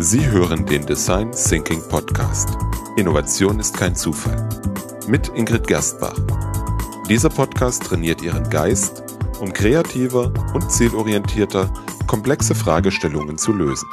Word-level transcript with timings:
Sie 0.00 0.24
hören 0.24 0.64
den 0.64 0.86
Design 0.86 1.32
Thinking 1.32 1.82
Podcast. 1.88 2.56
Innovation 2.96 3.58
ist 3.58 3.76
kein 3.76 3.96
Zufall. 3.96 4.48
Mit 5.08 5.26
Ingrid 5.34 5.66
Gerstbach. 5.66 6.16
Dieser 7.08 7.28
Podcast 7.28 7.82
trainiert 7.82 8.22
Ihren 8.22 8.48
Geist, 8.48 9.02
um 9.40 9.52
kreativer 9.52 10.32
und 10.54 10.70
zielorientierter 10.70 11.74
komplexe 12.06 12.54
Fragestellungen 12.54 13.38
zu 13.38 13.52
lösen. 13.52 13.88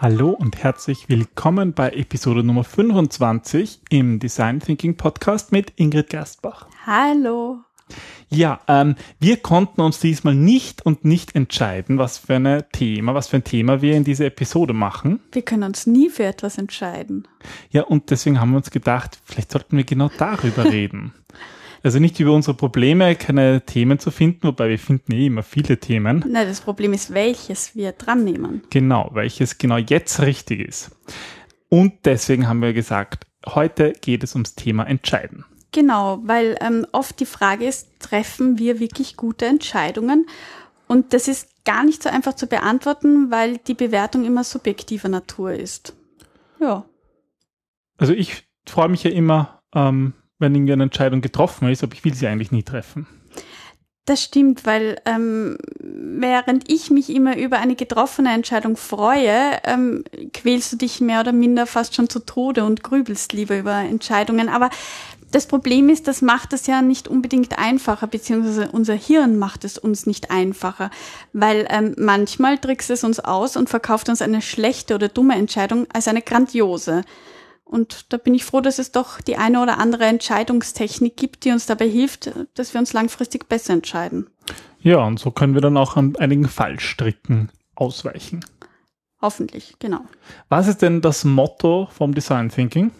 Hallo 0.00 0.30
und 0.30 0.56
herzlich 0.56 1.08
willkommen 1.08 1.72
bei 1.72 1.90
Episode 1.90 2.42
Nummer 2.42 2.64
25 2.64 3.82
im 3.90 4.18
Design 4.18 4.58
Thinking 4.58 4.96
Podcast 4.96 5.52
mit 5.52 5.72
Ingrid 5.76 6.10
Gerstbach. 6.10 6.66
Hallo. 6.84 7.65
Ja, 8.28 8.60
ähm, 8.66 8.96
wir 9.20 9.36
konnten 9.36 9.80
uns 9.80 10.00
diesmal 10.00 10.34
nicht 10.34 10.84
und 10.84 11.04
nicht 11.04 11.34
entscheiden, 11.36 11.98
was 11.98 12.18
für 12.18 12.34
ein 12.34 12.64
Thema, 12.72 13.14
was 13.14 13.28
für 13.28 13.36
ein 13.36 13.44
Thema 13.44 13.82
wir 13.82 13.94
in 13.94 14.04
dieser 14.04 14.26
Episode 14.26 14.72
machen. 14.72 15.20
Wir 15.32 15.42
können 15.42 15.62
uns 15.62 15.86
nie 15.86 16.10
für 16.10 16.24
etwas 16.24 16.58
entscheiden. 16.58 17.28
Ja, 17.70 17.82
und 17.82 18.10
deswegen 18.10 18.40
haben 18.40 18.50
wir 18.50 18.56
uns 18.56 18.70
gedacht, 18.70 19.18
vielleicht 19.24 19.52
sollten 19.52 19.76
wir 19.76 19.84
genau 19.84 20.10
darüber 20.18 20.64
reden. 20.72 21.12
Also 21.82 22.00
nicht 22.00 22.18
über 22.18 22.32
unsere 22.32 22.56
Probleme, 22.56 23.14
keine 23.14 23.64
Themen 23.64 24.00
zu 24.00 24.10
finden, 24.10 24.42
wobei 24.42 24.70
wir 24.70 24.78
finden 24.78 25.12
eh 25.12 25.26
immer 25.26 25.44
viele 25.44 25.78
Themen. 25.78 26.24
Nein, 26.28 26.48
das 26.48 26.60
Problem 26.60 26.92
ist, 26.92 27.14
welches 27.14 27.76
wir 27.76 27.92
dran 27.92 28.24
nehmen. 28.24 28.62
Genau, 28.70 29.10
welches 29.12 29.58
genau 29.58 29.76
jetzt 29.76 30.20
richtig 30.20 30.66
ist. 30.66 30.90
Und 31.68 31.92
deswegen 32.04 32.48
haben 32.48 32.60
wir 32.60 32.72
gesagt, 32.72 33.26
heute 33.46 33.92
geht 34.00 34.24
es 34.24 34.34
ums 34.34 34.56
Thema 34.56 34.84
Entscheiden. 34.84 35.44
Genau, 35.72 36.20
weil 36.22 36.56
ähm, 36.60 36.86
oft 36.92 37.20
die 37.20 37.26
Frage 37.26 37.66
ist, 37.66 37.88
treffen 38.00 38.58
wir 38.58 38.80
wirklich 38.80 39.16
gute 39.16 39.46
Entscheidungen? 39.46 40.26
Und 40.86 41.12
das 41.12 41.28
ist 41.28 41.64
gar 41.64 41.84
nicht 41.84 42.02
so 42.02 42.08
einfach 42.08 42.34
zu 42.34 42.46
beantworten, 42.46 43.30
weil 43.30 43.58
die 43.58 43.74
Bewertung 43.74 44.24
immer 44.24 44.44
subjektiver 44.44 45.08
Natur 45.08 45.52
ist. 45.52 45.94
Ja. 46.60 46.84
Also 47.98 48.12
ich 48.12 48.44
freue 48.66 48.88
mich 48.88 49.02
ja 49.02 49.10
immer, 49.10 49.60
ähm, 49.74 50.14
wenn 50.38 50.54
irgendwie 50.54 50.72
eine 50.72 50.84
Entscheidung 50.84 51.20
getroffen 51.20 51.68
ist, 51.68 51.82
aber 51.82 51.94
ich 51.94 52.04
will 52.04 52.14
sie 52.14 52.26
eigentlich 52.26 52.52
nie 52.52 52.62
treffen. 52.62 53.06
Das 54.04 54.22
stimmt, 54.22 54.64
weil 54.64 55.00
ähm, 55.04 55.58
während 55.80 56.70
ich 56.70 56.90
mich 56.90 57.10
immer 57.10 57.36
über 57.36 57.58
eine 57.58 57.74
getroffene 57.74 58.32
Entscheidung 58.32 58.76
freue, 58.76 59.58
ähm, 59.64 60.04
quälst 60.32 60.72
du 60.72 60.76
dich 60.76 61.00
mehr 61.00 61.20
oder 61.20 61.32
minder 61.32 61.66
fast 61.66 61.96
schon 61.96 62.08
zu 62.08 62.20
Tode 62.20 62.64
und 62.64 62.84
grübelst 62.84 63.32
lieber 63.32 63.58
über 63.58 63.74
Entscheidungen. 63.74 64.48
Aber 64.48 64.70
das 65.32 65.46
Problem 65.46 65.88
ist, 65.88 66.08
das 66.08 66.22
macht 66.22 66.52
es 66.52 66.66
ja 66.66 66.82
nicht 66.82 67.08
unbedingt 67.08 67.58
einfacher, 67.58 68.06
beziehungsweise 68.06 68.70
unser 68.70 68.94
Hirn 68.94 69.38
macht 69.38 69.64
es 69.64 69.76
uns 69.76 70.06
nicht 70.06 70.30
einfacher, 70.30 70.90
weil 71.32 71.66
ähm, 71.70 71.94
manchmal 71.98 72.58
trickst 72.58 72.90
es 72.90 73.04
uns 73.04 73.20
aus 73.20 73.56
und 73.56 73.68
verkauft 73.68 74.08
uns 74.08 74.22
eine 74.22 74.40
schlechte 74.40 74.94
oder 74.94 75.08
dumme 75.08 75.34
Entscheidung 75.34 75.86
als 75.92 76.08
eine 76.08 76.22
grandiose. 76.22 77.02
Und 77.64 78.12
da 78.12 78.16
bin 78.16 78.34
ich 78.34 78.44
froh, 78.44 78.60
dass 78.60 78.78
es 78.78 78.92
doch 78.92 79.20
die 79.20 79.36
eine 79.36 79.60
oder 79.60 79.78
andere 79.78 80.04
Entscheidungstechnik 80.04 81.16
gibt, 81.16 81.44
die 81.44 81.50
uns 81.50 81.66
dabei 81.66 81.88
hilft, 81.88 82.30
dass 82.54 82.72
wir 82.72 82.78
uns 82.78 82.92
langfristig 82.92 83.48
besser 83.48 83.72
entscheiden. 83.72 84.28
Ja, 84.78 84.98
und 85.04 85.18
so 85.18 85.32
können 85.32 85.54
wir 85.54 85.60
dann 85.60 85.76
auch 85.76 85.96
an 85.96 86.14
einigen 86.16 86.48
Fallstricken 86.48 87.50
ausweichen. 87.74 88.44
Hoffentlich, 89.20 89.74
genau. 89.80 90.02
Was 90.48 90.68
ist 90.68 90.82
denn 90.82 91.00
das 91.00 91.24
Motto 91.24 91.88
vom 91.90 92.14
Design 92.14 92.50
Thinking? 92.50 92.92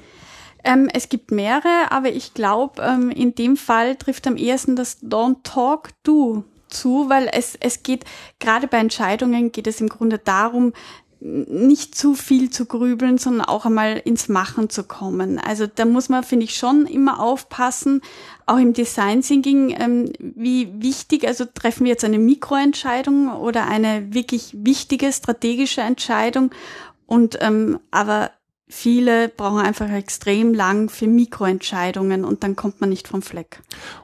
Ähm, 0.66 0.88
es 0.92 1.08
gibt 1.08 1.30
mehrere, 1.30 1.90
aber 1.90 2.10
ich 2.10 2.34
glaube, 2.34 2.82
ähm, 2.82 3.10
in 3.10 3.36
dem 3.36 3.56
Fall 3.56 3.94
trifft 3.94 4.26
am 4.26 4.36
ehesten 4.36 4.74
das 4.74 5.00
Don't 5.00 5.44
Talk, 5.44 5.90
Do 6.02 6.42
zu, 6.68 7.08
weil 7.08 7.30
es, 7.32 7.56
es 7.60 7.84
geht, 7.84 8.04
gerade 8.40 8.66
bei 8.66 8.78
Entscheidungen 8.78 9.52
geht 9.52 9.68
es 9.68 9.80
im 9.80 9.88
Grunde 9.88 10.18
darum, 10.18 10.72
nicht 11.20 11.94
zu 11.94 12.14
viel 12.14 12.50
zu 12.50 12.66
grübeln, 12.66 13.16
sondern 13.16 13.46
auch 13.46 13.64
einmal 13.64 13.96
ins 14.04 14.28
Machen 14.28 14.68
zu 14.68 14.82
kommen. 14.82 15.38
Also 15.38 15.68
da 15.72 15.84
muss 15.84 16.08
man, 16.08 16.24
finde 16.24 16.44
ich, 16.44 16.56
schon 16.56 16.86
immer 16.86 17.20
aufpassen, 17.20 18.02
auch 18.44 18.58
im 18.58 18.72
Design 18.72 19.22
Thinking, 19.22 19.74
ähm, 19.78 20.12
wie 20.18 20.68
wichtig, 20.82 21.26
also 21.26 21.44
treffen 21.44 21.84
wir 21.84 21.92
jetzt 21.92 22.04
eine 22.04 22.18
Mikroentscheidung 22.18 23.30
oder 23.36 23.66
eine 23.66 24.12
wirklich 24.12 24.50
wichtige 24.52 25.12
strategische 25.12 25.80
Entscheidung 25.80 26.50
und 27.06 27.38
ähm, 27.40 27.78
aber 27.92 28.30
Viele 28.68 29.28
brauchen 29.28 29.60
einfach 29.60 29.88
extrem 29.92 30.52
lang 30.52 30.88
für 30.88 31.06
Mikroentscheidungen 31.06 32.24
und 32.24 32.42
dann 32.42 32.56
kommt 32.56 32.80
man 32.80 32.90
nicht 32.90 33.06
vom 33.06 33.22
Fleck. 33.22 33.60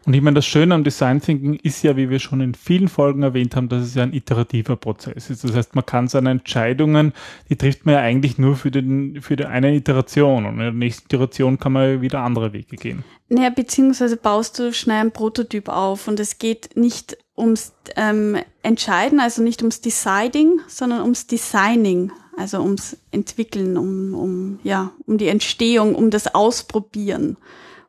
Und 0.07 0.15
ich 0.15 0.23
meine, 0.23 0.37
das 0.37 0.47
Schöne 0.47 0.77
am 0.77 0.85
Design 0.85 1.21
Thinking 1.21 1.55
ist 1.55 1.83
ja, 1.83 1.97
wie 1.97 2.11
wir 2.11 2.21
schon 2.21 2.41
in 2.41 2.55
vielen 2.55 2.87
Folgen 2.87 3.25
erwähnt 3.25 3.57
haben, 3.57 3.69
dass 3.69 3.83
es 3.83 3.97
ja 3.97 4.05
ein 4.05 4.13
iterativer 4.13 4.77
Prozess 4.77 5.31
ist. 5.31 5.43
Das 5.43 5.57
heißt, 5.57 5.75
man 5.75 5.85
kann 5.85 6.07
seine 6.07 6.31
Entscheidungen, 6.31 7.13
die 7.49 7.57
trifft 7.57 7.87
man 7.87 7.97
ja 7.97 8.03
eigentlich 8.03 8.39
nur 8.39 8.55
für, 8.55 8.71
den, 8.71 9.21
für 9.21 9.35
die 9.35 9.47
eine 9.47 9.75
Iteration 9.75 10.47
und 10.47 10.55
in 10.55 10.61
der 10.61 10.73
nächsten 10.73 11.07
Iteration 11.07 11.59
kann 11.59 11.73
man 11.73 12.01
wieder 12.01 12.21
andere 12.21 12.53
Wege 12.53 12.77
gehen. 12.77 13.03
Naja, 13.29 13.51
beziehungsweise 13.51 14.17
baust 14.17 14.61
du 14.61 14.73
schnell 14.73 15.01
ein 15.01 15.11
Prototyp 15.11 15.71
auf 15.71 16.07
und 16.07 16.21
es 16.21 16.39
geht 16.39 16.77
nicht 16.77 17.19
ums 17.37 17.73
ähm, 17.97 18.37
Entscheiden, 18.63 19.19
also 19.19 19.43
nicht 19.43 19.61
ums 19.63 19.81
Deciding, 19.81 20.61
sondern 20.69 21.01
ums 21.01 21.27
Designing 21.27 22.13
also 22.37 22.61
ums 22.61 22.97
Entwickeln, 23.11 23.77
um, 23.77 24.15
um, 24.15 24.59
ja, 24.63 24.93
um 25.07 25.19
die 25.19 25.29
Entstehung, 25.29 25.95
um 25.95 26.11
das 26.11 26.35
Ausprobieren. 26.35 27.37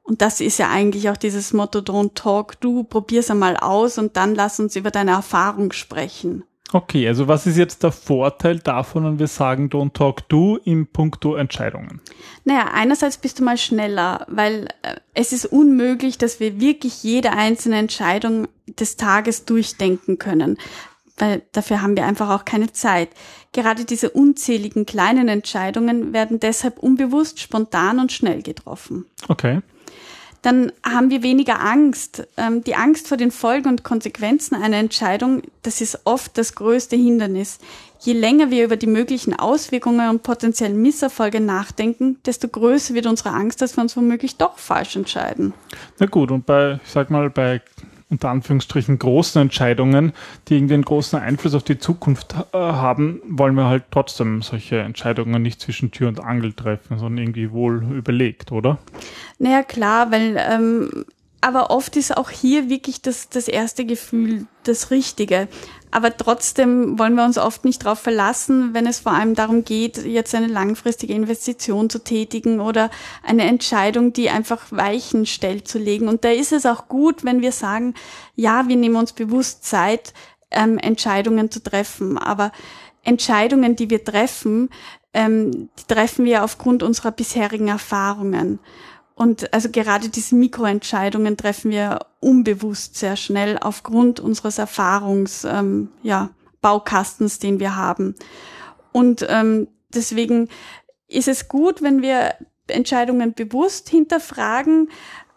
Und 0.04 0.22
das 0.22 0.42
ist 0.42 0.60
ja 0.60 0.70
eigentlich 0.70 1.10
auch 1.10 1.18
dieses 1.18 1.54
Motto 1.54 1.80
Don't 1.80 2.14
Talk, 2.14 2.60
du 2.60 2.84
probier's 2.84 3.32
einmal 3.32 3.56
aus 3.56 3.98
und 3.98 4.18
dann 4.18 4.36
lass 4.36 4.60
uns 4.60 4.76
über 4.76 4.92
deine 4.92 5.12
Erfahrung 5.12 5.72
sprechen. 5.72 6.44
Okay, 6.74 7.08
also 7.08 7.28
was 7.28 7.46
ist 7.46 7.56
jetzt 7.56 7.84
der 7.84 7.92
Vorteil 7.92 8.58
davon, 8.58 9.04
wenn 9.06 9.20
wir 9.20 9.28
sagen 9.28 9.70
Don't 9.70 9.94
Talk 9.94 10.28
Do 10.28 10.58
im 10.66 10.88
Punkto 10.88 11.36
Entscheidungen? 11.36 12.02
Naja, 12.46 12.72
einerseits 12.74 13.18
bist 13.18 13.40
du 13.40 13.44
mal 13.44 13.58
schneller, 13.58 14.26
weil 14.28 14.68
äh, 14.82 14.96
es 15.14 15.34
ist 15.34 15.46
unmöglich, 15.46 16.18
dass 16.18 16.40
wir 16.40 16.60
wirklich 16.60 17.04
jede 17.04 17.32
einzelne 17.32 17.78
Entscheidung 17.78 18.48
des 18.68 18.98
Tages 18.98 19.46
durchdenken 19.46 20.18
können 20.18 20.58
weil 21.18 21.44
dafür 21.52 21.82
haben 21.82 21.96
wir 21.96 22.06
einfach 22.06 22.30
auch 22.30 22.46
keine 22.46 22.72
Zeit. 22.72 23.10
Gerade 23.54 23.86
diese 23.86 24.10
unzähligen 24.10 24.86
kleinen 24.86 25.28
Entscheidungen 25.28 26.12
werden 26.12 26.40
deshalb 26.40 26.80
unbewusst, 26.80 27.40
spontan 27.40 28.00
und 28.00 28.12
schnell 28.12 28.42
getroffen. 28.42 29.06
Okay. 29.28 29.62
Dann 30.42 30.74
haben 30.84 31.10
wir 31.10 31.24
weniger 31.24 31.62
Angst. 31.62 32.28
Ähm, 32.36 32.64
die 32.66 32.76
Angst 32.76 33.08
vor 33.08 33.16
den 33.16 33.32
Folgen 33.32 33.70
und 33.70 33.84
Konsequenzen 33.84 34.56
einer 34.56 34.76
Entscheidung, 34.78 35.42
das 35.62 35.80
ist 35.80 36.02
oft 36.04 36.38
das 36.38 36.56
größte 36.56 36.98
Hindernis. 36.98 37.60
Je 38.00 38.12
länger 38.12 38.52
wir 38.52 38.66
über 38.66 38.76
die 38.76 38.88
möglichen 38.88 39.34
Auswirkungen 39.34 40.10
und 40.10 40.24
potenziellen 40.24 40.82
Misserfolge 40.82 41.40
nachdenken, 41.40 42.18
desto 42.26 42.50
größer 42.50 42.94
wird 42.94 43.06
unsere 43.06 43.30
Angst, 43.30 43.62
dass 43.62 43.78
wir 43.78 43.84
uns 43.84 43.96
womöglich 43.96 44.36
doch 44.36 44.58
falsch 44.58 44.98
entscheiden. 44.98 45.54
Na 46.00 46.08
gut, 46.08 46.30
und 46.30 46.46
bei, 46.46 46.82
ich 46.84 46.92
sag 46.92 47.10
mal, 47.10 47.30
bei 47.30 47.62
unter 48.14 48.30
Anführungsstrichen 48.30 49.00
großen 49.00 49.42
Entscheidungen, 49.42 50.14
die 50.48 50.56
irgendwie 50.56 50.76
einen 50.76 50.86
großen 50.86 51.20
Einfluss 51.20 51.56
auf 51.56 51.64
die 51.64 51.80
Zukunft 51.80 52.36
äh, 52.54 52.58
haben, 52.58 53.22
wollen 53.28 53.56
wir 53.56 53.66
halt 53.66 53.86
trotzdem 53.92 54.42
solche 54.42 54.80
Entscheidungen 54.80 55.42
nicht 55.42 55.60
zwischen 55.60 55.92
Tür 55.92 56.08
und 56.08 56.20
Angel 56.20 56.54
treffen, 56.54 57.00
sondern 57.00 57.24
irgendwie 57.24 57.52
wohl 57.52 57.84
überlegt, 57.92 58.52
oder? 58.52 58.78
Naja, 59.40 59.64
klar, 59.64 60.12
weil 60.12 60.38
ähm, 60.38 61.06
aber 61.44 61.72
oft 61.72 61.98
ist 61.98 62.16
auch 62.16 62.30
hier 62.30 62.70
wirklich 62.70 63.02
das, 63.02 63.28
das 63.28 63.50
erste 63.50 63.84
Gefühl 63.84 64.48
das 64.64 64.92
Richtige. 64.92 65.50
Aber 65.92 66.16
trotzdem 66.16 66.98
wollen 66.98 67.16
wir 67.16 67.26
uns 67.26 67.38
oft 67.38 67.66
nicht 67.66 67.84
darauf 67.84 68.00
verlassen, 68.00 68.74
wenn 68.74 68.88
es 68.88 69.02
vor 69.02 69.12
allem 69.12 69.36
darum 69.36 69.66
geht, 69.66 70.06
jetzt 70.06 70.34
eine 70.34 70.48
langfristige 70.48 71.14
Investition 71.14 71.90
zu 71.90 72.00
tätigen 72.00 72.62
oder 72.62 72.90
eine 73.24 73.44
Entscheidung, 73.44 74.14
die 74.14 74.30
einfach 74.30 74.72
Weichen 74.72 75.26
stellt, 75.26 75.68
zu 75.68 75.80
legen. 75.80 76.08
Und 76.08 76.24
da 76.24 76.30
ist 76.32 76.54
es 76.54 76.66
auch 76.66 76.88
gut, 76.88 77.26
wenn 77.26 77.42
wir 77.42 77.52
sagen, 77.52 77.94
ja, 78.36 78.70
wir 78.70 78.78
nehmen 78.78 78.96
uns 78.96 79.12
bewusst 79.12 79.66
Zeit, 79.66 80.14
ähm, 80.50 80.78
Entscheidungen 80.78 81.52
zu 81.52 81.62
treffen. 81.62 82.18
Aber 82.18 82.54
Entscheidungen, 83.04 83.76
die 83.76 83.90
wir 83.90 84.04
treffen, 84.06 84.70
ähm, 85.14 85.70
die 85.78 85.94
treffen 85.94 86.24
wir 86.24 86.46
aufgrund 86.46 86.84
unserer 86.84 87.12
bisherigen 87.12 87.68
Erfahrungen. 87.68 88.60
Und 89.16 89.54
also 89.54 89.70
gerade 89.70 90.10
diese 90.10 90.36
Mikroentscheidungen 90.36 91.38
treffen 91.38 91.72
wir 91.72 92.00
unbewusst 92.20 92.98
sehr 92.98 93.16
schnell 93.16 93.58
aufgrund 93.60 94.20
unseres 94.20 94.58
Erfahrungs, 94.58 95.46
ähm, 95.46 95.90
ja, 96.02 96.32
Baukastens, 96.62 97.40
den 97.40 97.60
wir 97.60 97.76
haben. 97.76 98.16
Und 98.92 99.26
ähm, 99.30 99.68
deswegen 99.94 100.50
ist 101.08 101.28
es 101.28 101.48
gut, 101.48 101.82
wenn 101.82 102.02
wir 102.02 102.36
Entscheidungen 102.68 103.34
bewusst 103.34 103.90
hinterfragen, 103.90 104.90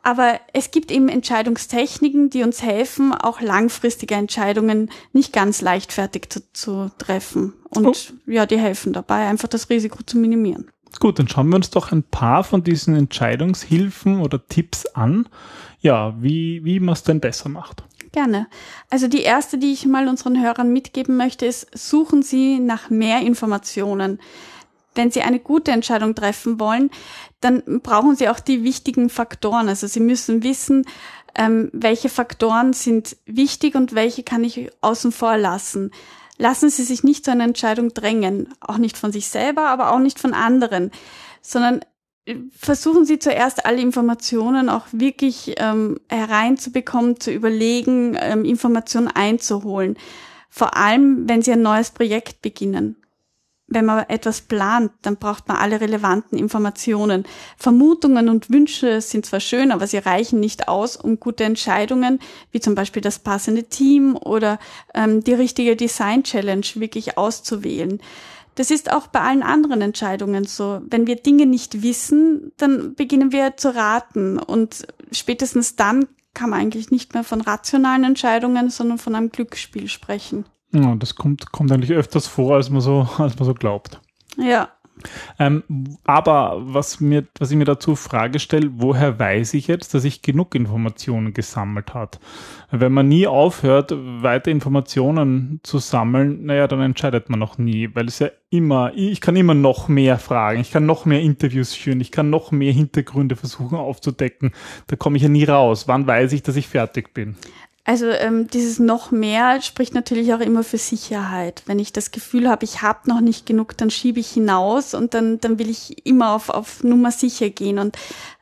aber 0.03 0.39
es 0.53 0.71
gibt 0.71 0.93
eben 0.93 1.09
Entscheidungstechniken, 1.09 2.31
die 2.31 2.45
uns 2.45 2.63
helfen, 2.63 3.13
auch 3.13 3.41
langfristige 3.41 4.15
Entscheidungen 4.15 4.89
nicht 5.13 5.33
ganz 5.33 5.61
leichtfertig 5.63 6.31
zu, 6.31 6.53
zu 6.53 6.93
treffen. 6.97 7.55
Und 7.71 7.87
oh. 7.89 8.31
ja, 8.31 8.47
die 8.47 8.57
helfen 8.59 8.93
dabei, 8.93 9.27
einfach 9.27 9.49
das 9.49 9.69
Risiko 9.69 10.05
zu 10.05 10.17
minimieren. 10.17 10.71
Gut, 10.99 11.19
dann 11.19 11.29
schauen 11.29 11.49
wir 11.49 11.57
uns 11.57 11.71
doch 11.71 11.93
ein 11.93 12.03
paar 12.03 12.45
von 12.45 12.63
diesen 12.63 12.97
Entscheidungshilfen 12.97 14.21
oder 14.21 14.47
Tipps 14.47 14.87
an. 14.87 15.29
Ja, 15.81 16.15
wie, 16.21 16.65
wie 16.65 16.81
man 16.81 16.95
es 16.95 17.03
denn 17.03 17.21
besser 17.21 17.49
macht. 17.49 17.85
Gerne. 18.13 18.47
Also 18.89 19.09
die 19.09 19.21
erste, 19.21 19.59
die 19.59 19.73
ich 19.73 19.85
mal 19.85 20.09
unseren 20.09 20.43
Hörern 20.43 20.73
mitgeben 20.73 21.17
möchte, 21.17 21.45
ist, 21.45 21.67
suchen 21.77 22.23
Sie 22.23 22.59
nach 22.59 22.89
mehr 22.89 23.21
Informationen. 23.21 24.21
Wenn 24.95 25.11
Sie 25.11 25.21
eine 25.21 25.39
gute 25.39 25.73
Entscheidung 25.73 26.15
treffen 26.15 26.59
wollen, 26.59 26.91
dann 27.41 27.63
brauchen 27.83 28.17
Sie 28.17 28.31
auch 28.31 28.41
die 28.41 28.65
wichtigen 28.65 29.11
Faktoren. 29.11 29.69
Also 29.69 29.87
Sie 29.87 30.01
müssen 30.01 30.43
wissen, 30.43 30.87
ähm, 31.35 31.69
welche 31.75 32.09
Faktoren 32.09 32.73
sind 32.73 33.17
wichtig 33.27 33.75
und 33.75 33.95
welche 33.95 34.23
kann 34.23 34.43
ich 34.45 34.71
außen 34.81 35.13
vor 35.13 35.37
lassen. 35.37 35.91
Lassen 36.39 36.71
Sie 36.71 36.83
sich 36.83 37.03
nicht 37.03 37.25
zu 37.25 37.31
einer 37.31 37.45
Entscheidung 37.45 37.95
drängen, 37.95 38.53
auch 38.61 38.79
nicht 38.79 38.99
von 38.99 39.13
sich 39.13 39.29
selber, 39.29 39.69
aber 39.69 39.93
auch 39.93 39.99
nicht 39.99 40.19
von 40.19 40.35
anderen, 40.35 40.91
sondern 41.41 41.81
versuchen 42.51 43.05
Sie 43.05 43.19
zuerst 43.19 43.65
alle 43.67 43.81
Informationen 43.81 44.69
auch 44.69 44.87
wirklich 44.93 45.55
ähm, 45.59 46.01
hereinzubekommen, 46.09 47.21
zu 47.21 47.31
überlegen, 47.31 48.17
ähm, 48.21 48.45
Informationen 48.45 49.09
einzuholen. 49.09 49.97
Vor 50.51 50.77
allem, 50.77 51.29
wenn 51.29 51.43
Sie 51.43 51.53
ein 51.53 51.63
neues 51.63 51.91
Projekt 51.91 52.43
beginnen. 52.43 52.97
Wenn 53.69 53.85
man 53.85 54.05
etwas 54.09 54.43
plant, 54.43 54.93
dann 55.03 55.17
braucht 55.17 55.49
man 55.49 55.57
alle 55.57 55.81
relevanten 55.81 56.39
Informationen. 56.39 57.25
Vermutungen 57.57 58.29
und 58.29 58.49
Wünsche 58.49 59.01
sind 59.01 59.27
zwar 59.27 59.41
schön, 59.41 59.73
aber 59.73 59.89
sie 59.89 59.99
reichen 59.99 60.39
nicht 60.39 60.69
aus, 60.69 60.97
um 60.97 61.19
gute 61.19 61.43
Entscheidungen, 61.43 62.21
wie 62.53 62.61
zum 62.61 62.77
Beispiel 62.77 63.03
das 63.03 63.19
passende 63.19 63.65
Team 63.65 64.17
oder 64.17 64.61
ähm, 64.95 65.25
die 65.25 65.35
richtige 65.35 65.75
Design 65.75 66.23
Challenge 66.23 66.67
wirklich 66.77 67.19
auszuwählen. 67.19 68.01
Das 68.55 68.71
ist 68.71 68.91
auch 68.91 69.09
bei 69.09 69.21
allen 69.21 69.43
anderen 69.43 69.83
Entscheidungen 69.83 70.45
so. 70.45 70.81
Wenn 70.89 71.07
wir 71.07 71.17
Dinge 71.17 71.45
nicht 71.45 71.83
wissen, 71.83 72.53
dann 72.57 72.95
beginnen 72.95 73.31
wir 73.31 73.57
zu 73.57 73.75
raten 73.75 74.39
und 74.39 74.87
spätestens 75.13 75.77
dann 75.77 76.07
kann 76.35 76.51
man 76.51 76.61
eigentlich 76.61 76.91
nicht 76.91 77.15
mehr 77.15 77.25
von 77.25 77.41
rationalen 77.41 78.05
Entscheidungen, 78.05 78.71
sondern 78.71 78.99
von 78.99 79.15
einem 79.15 79.31
Glücksspiel 79.31 79.89
sprechen. 79.89 80.45
Ja, 80.83 80.95
das 80.95 81.15
kommt, 81.15 81.53
kommt 81.53 81.73
eigentlich 81.73 81.93
öfters 81.93 82.27
vor, 82.27 82.57
als 82.57 82.71
man 82.71 82.81
so, 82.81 83.09
als 83.19 83.39
man 83.39 83.47
so 83.47 83.55
glaubt. 83.55 84.01
Ja. 84.37 84.69
Ähm, 85.39 85.63
aber 86.05 86.57
was, 86.59 87.01
mir, 87.01 87.27
was 87.39 87.51
ich 87.51 87.57
mir 87.57 87.67
dazu 87.67 87.97
Frage 87.97 88.39
stelle, 88.39 88.71
woher 88.77 89.19
weiß 89.19 89.53
ich 89.55 89.67
jetzt, 89.67 89.93
dass 89.93 90.05
ich 90.05 90.23
genug 90.23 90.55
Informationen 90.55 91.35
gesammelt 91.35 91.93
habe? 91.93 92.13
Wenn 92.71 92.93
man 92.93 93.09
nie 93.09 93.27
aufhört, 93.27 93.93
weiter 93.95 94.51
Informationen 94.51 95.61
zu 95.63 95.79
sammeln, 95.79 96.47
naja, 96.47 96.67
dann 96.67 96.81
entscheidet 96.81 97.29
man 97.29 97.39
noch 97.39 97.59
nie, 97.59 97.95
weil 97.95 98.07
es 98.07 98.19
ja 98.21 98.31
immer, 98.49 98.93
ich 98.95 99.21
kann 99.21 99.37
immer 99.37 99.55
noch 99.55 99.89
mehr 99.89 100.19
fragen, 100.19 100.61
ich 100.61 100.71
kann 100.71 100.87
noch 100.87 101.05
mehr 101.05 101.21
Interviews 101.21 101.75
führen, 101.75 102.01
ich 102.01 102.11
kann 102.11 102.31
noch 102.31 102.51
mehr 102.51 102.73
Hintergründe 102.73 103.37
versuchen 103.37 103.77
aufzudecken. 103.77 104.53
Da 104.87 104.97
komme 104.97 105.19
ich 105.19 105.23
ja 105.23 105.29
nie 105.29 105.45
raus. 105.45 105.89
Wann 105.89 106.07
weiß 106.07 106.33
ich, 106.33 106.43
dass 106.43 106.57
ich 106.57 106.69
fertig 106.69 107.13
bin? 107.13 107.37
Also 107.87 108.07
ähm, 108.07 108.49
dieses 108.49 108.81
noch 108.81 109.13
mehr 109.13 109.63
spricht 109.63 109.95
natürlich 109.95 110.35
auch 110.35 110.41
immer 110.41 110.65
für 110.65 110.77
Sicherheit. 110.77 111.63
Wenn 111.67 111.79
ich 111.79 111.93
das 111.93 112.11
Gefühl 112.11 112.49
habe, 112.49 112.65
ich 112.65 112.83
habe 112.83 113.09
noch 113.09 113.21
nicht 113.21 113.47
genug, 113.47 113.77
dann 113.77 113.91
schiebe 113.91 114.19
ich 114.19 114.29
hinaus 114.29 114.93
und 114.93 115.15
dann, 115.15 115.41
dann 115.41 115.61
will 115.61 115.71
ich 115.71 116.05
immer 116.05 116.35
auf, 116.35 116.49
auf 116.49 116.83
Nummer 116.83 117.13
sicher 117.13 117.49
gehen. 117.49 117.79
Und 117.79 117.97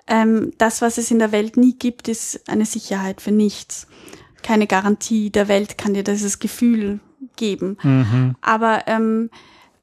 ähm, 0.06 0.52
das, 0.56 0.80
was 0.80 0.96
es 0.96 1.10
in 1.10 1.18
der 1.18 1.30
Welt 1.30 1.58
nie 1.58 1.74
gibt, 1.74 2.08
ist 2.08 2.48
eine 2.48 2.64
Sicherheit 2.64 3.20
für 3.20 3.32
nichts. 3.32 3.86
Keine 4.42 4.66
Garantie 4.66 5.28
der 5.28 5.46
Welt 5.46 5.76
kann 5.76 5.92
dir 5.92 6.04
dieses 6.04 6.38
Gefühl 6.38 7.00
geben. 7.36 7.76
Mhm. 7.82 8.36
Aber 8.40 8.84
ähm, 8.86 9.28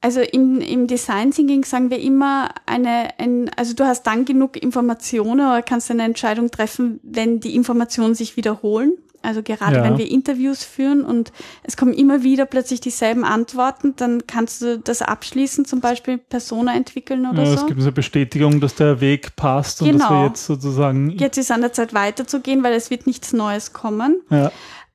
also 0.01 0.21
im, 0.21 0.59
im 0.59 0.87
Design 0.87 1.29
Thinking 1.29 1.65
sagen 1.65 1.91
wir 1.91 1.99
immer 1.99 2.49
eine, 2.65 3.09
ein, 3.19 3.51
also 3.55 3.75
du 3.75 3.85
hast 3.85 4.07
dann 4.07 4.25
genug 4.25 4.57
Informationen 4.57 5.41
oder 5.41 5.61
kannst 5.61 5.91
eine 5.91 6.01
Entscheidung 6.01 6.49
treffen, 6.49 6.99
wenn 7.03 7.39
die 7.39 7.55
Informationen 7.55 8.15
sich 8.15 8.37
wiederholen. 8.37 8.93
Also 9.21 9.44
gerade 9.44 9.77
ja. 9.77 9.83
wenn 9.83 9.97
wir 9.97 10.09
Interviews 10.09 10.63
führen 10.63 11.03
und 11.03 11.31
es 11.63 11.77
kommen 11.77 11.94
immer 11.94 12.23
wieder 12.23 12.45
plötzlich 12.45 12.81
dieselben 12.81 13.23
Antworten, 13.23 13.95
dann 13.95 14.25
kannst 14.27 14.62
du 14.62 14.79
das 14.79 15.01
abschließen, 15.01 15.65
zum 15.65 15.79
Beispiel 15.79 16.18
Persona 16.18 16.75
entwickeln 16.75 17.25
oder 17.25 17.44
ja, 17.44 17.50
so. 17.50 17.56
Es 17.56 17.65
gibt 17.68 17.81
eine 17.81 17.91
Bestätigung, 17.91 18.59
dass 18.59 18.75
der 18.75 19.01
Weg 19.01 19.35
passt 19.35 19.79
genau. 19.79 19.91
und 19.91 20.00
dass 20.00 20.09
wir 20.09 20.15
genau. 20.15 20.27
jetzt 20.27 20.45
sozusagen. 20.45 21.09
Jetzt 21.12 21.38
ist 21.38 21.51
an 21.51 21.62
der 21.62 21.73
Zeit 21.73 21.94
weiterzugehen, 21.94 22.63
weil 22.63 22.73
es 22.73 22.89
wird 22.89 23.07
nichts 23.07 23.33
Neues 23.33 23.73
kommen. 23.73 24.21
Ja. 24.29 24.51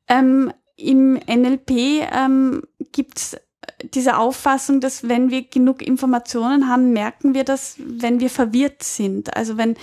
Ähm, 0.08 0.52
Im 0.76 1.14
NLP 1.14 1.70
ähm, 2.12 2.62
gibt 2.92 3.38
diese 3.82 4.16
Auffassung, 4.16 4.80
dass 4.80 5.06
wenn 5.08 5.30
wir 5.30 5.42
genug 5.42 5.82
Informationen 5.82 6.68
haben, 6.68 6.92
merken 6.92 7.34
wir 7.34 7.44
das, 7.44 7.76
wenn 7.78 8.20
wir 8.20 8.30
verwirrt 8.30 8.82
sind. 8.82 9.36
Also 9.36 9.58
wenn, 9.58 9.76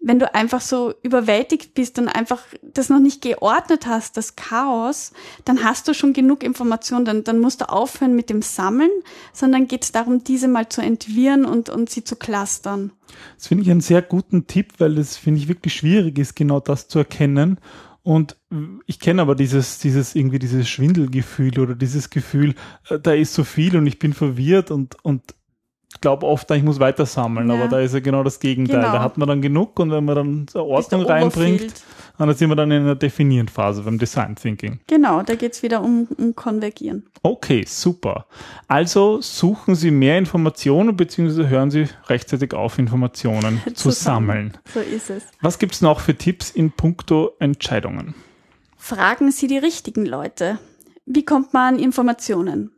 wenn 0.00 0.20
du 0.20 0.32
einfach 0.34 0.60
so 0.60 0.94
überwältigt 1.02 1.74
bist 1.74 1.98
und 1.98 2.08
einfach 2.08 2.42
das 2.62 2.88
noch 2.88 3.00
nicht 3.00 3.22
geordnet 3.22 3.86
hast, 3.86 4.16
das 4.16 4.36
Chaos, 4.36 5.12
dann 5.44 5.64
hast 5.64 5.88
du 5.88 5.94
schon 5.94 6.12
genug 6.12 6.44
Informationen, 6.44 7.04
dann, 7.04 7.24
dann 7.24 7.40
musst 7.40 7.60
du 7.60 7.68
aufhören 7.68 8.14
mit 8.14 8.30
dem 8.30 8.42
Sammeln, 8.42 8.90
sondern 9.32 9.66
geht 9.66 9.82
es 9.82 9.92
darum, 9.92 10.22
diese 10.22 10.46
mal 10.46 10.68
zu 10.68 10.80
entwirren 10.80 11.44
und, 11.44 11.70
und 11.70 11.90
sie 11.90 12.04
zu 12.04 12.14
clustern. 12.14 12.92
Das 13.36 13.48
finde 13.48 13.64
ich 13.64 13.70
einen 13.70 13.80
sehr 13.80 14.02
guten 14.02 14.46
Tipp, 14.46 14.74
weil 14.78 14.96
es, 14.96 15.16
finde 15.16 15.40
ich, 15.40 15.48
wirklich 15.48 15.74
schwierig 15.74 16.18
ist, 16.18 16.36
genau 16.36 16.60
das 16.60 16.86
zu 16.86 17.00
erkennen. 17.00 17.58
Und 18.02 18.36
ich 18.86 18.98
kenne 18.98 19.22
aber 19.22 19.34
dieses, 19.34 19.78
dieses 19.78 20.14
irgendwie 20.14 20.38
dieses 20.38 20.68
Schwindelgefühl 20.68 21.58
oder 21.60 21.74
dieses 21.74 22.10
Gefühl, 22.10 22.54
äh, 22.88 22.98
da 22.98 23.12
ist 23.12 23.34
so 23.34 23.44
viel 23.44 23.76
und 23.76 23.86
ich 23.86 23.98
bin 23.98 24.14
verwirrt 24.14 24.70
und, 24.70 24.96
und 25.04 25.34
glaube 26.00 26.26
oft, 26.26 26.50
ich 26.50 26.62
muss 26.62 26.80
weiter 26.80 27.06
sammeln, 27.06 27.48
ja. 27.48 27.54
aber 27.54 27.68
da 27.68 27.80
ist 27.80 27.94
ja 27.94 28.00
genau 28.00 28.22
das 28.22 28.40
Gegenteil. 28.40 28.80
Genau. 28.80 28.92
Da 28.92 29.02
hat 29.02 29.18
man 29.18 29.28
dann 29.28 29.42
genug 29.42 29.78
und 29.78 29.90
wenn 29.90 30.04
man 30.04 30.14
dann 30.14 30.46
Ordnung 30.54 31.02
reinbringt, 31.02 31.72
dann 32.18 32.34
sind 32.34 32.50
wir 32.50 32.56
dann 32.56 32.70
in 32.70 32.82
einer 32.82 32.94
definierenden 32.96 33.52
Phase 33.52 33.82
beim 33.82 33.98
Design 33.98 34.36
Thinking. 34.36 34.80
Genau, 34.86 35.22
da 35.22 35.34
geht 35.34 35.54
es 35.54 35.62
wieder 35.62 35.82
um, 35.82 36.06
um 36.18 36.34
Konvergieren. 36.34 37.06
Okay, 37.22 37.64
super. 37.66 38.26
Also 38.68 39.20
suchen 39.22 39.74
Sie 39.74 39.90
mehr 39.90 40.18
Informationen 40.18 40.96
bzw. 40.96 41.48
hören 41.48 41.70
Sie 41.70 41.86
rechtzeitig 42.08 42.52
auf, 42.52 42.78
Informationen 42.78 43.62
zu 43.74 43.90
sammeln. 43.90 44.56
So 44.72 44.80
ist 44.80 45.10
es. 45.10 45.24
Was 45.40 45.58
gibt 45.58 45.74
es 45.74 45.80
noch 45.80 46.00
für 46.00 46.14
Tipps 46.14 46.50
in 46.50 46.72
puncto 46.72 47.32
Entscheidungen? 47.38 48.14
Fragen 48.76 49.30
Sie 49.30 49.46
die 49.46 49.58
richtigen 49.58 50.04
Leute. 50.04 50.58
Wie 51.06 51.24
kommt 51.24 51.54
man 51.54 51.74
an 51.74 51.80
Informationen? 51.80 52.70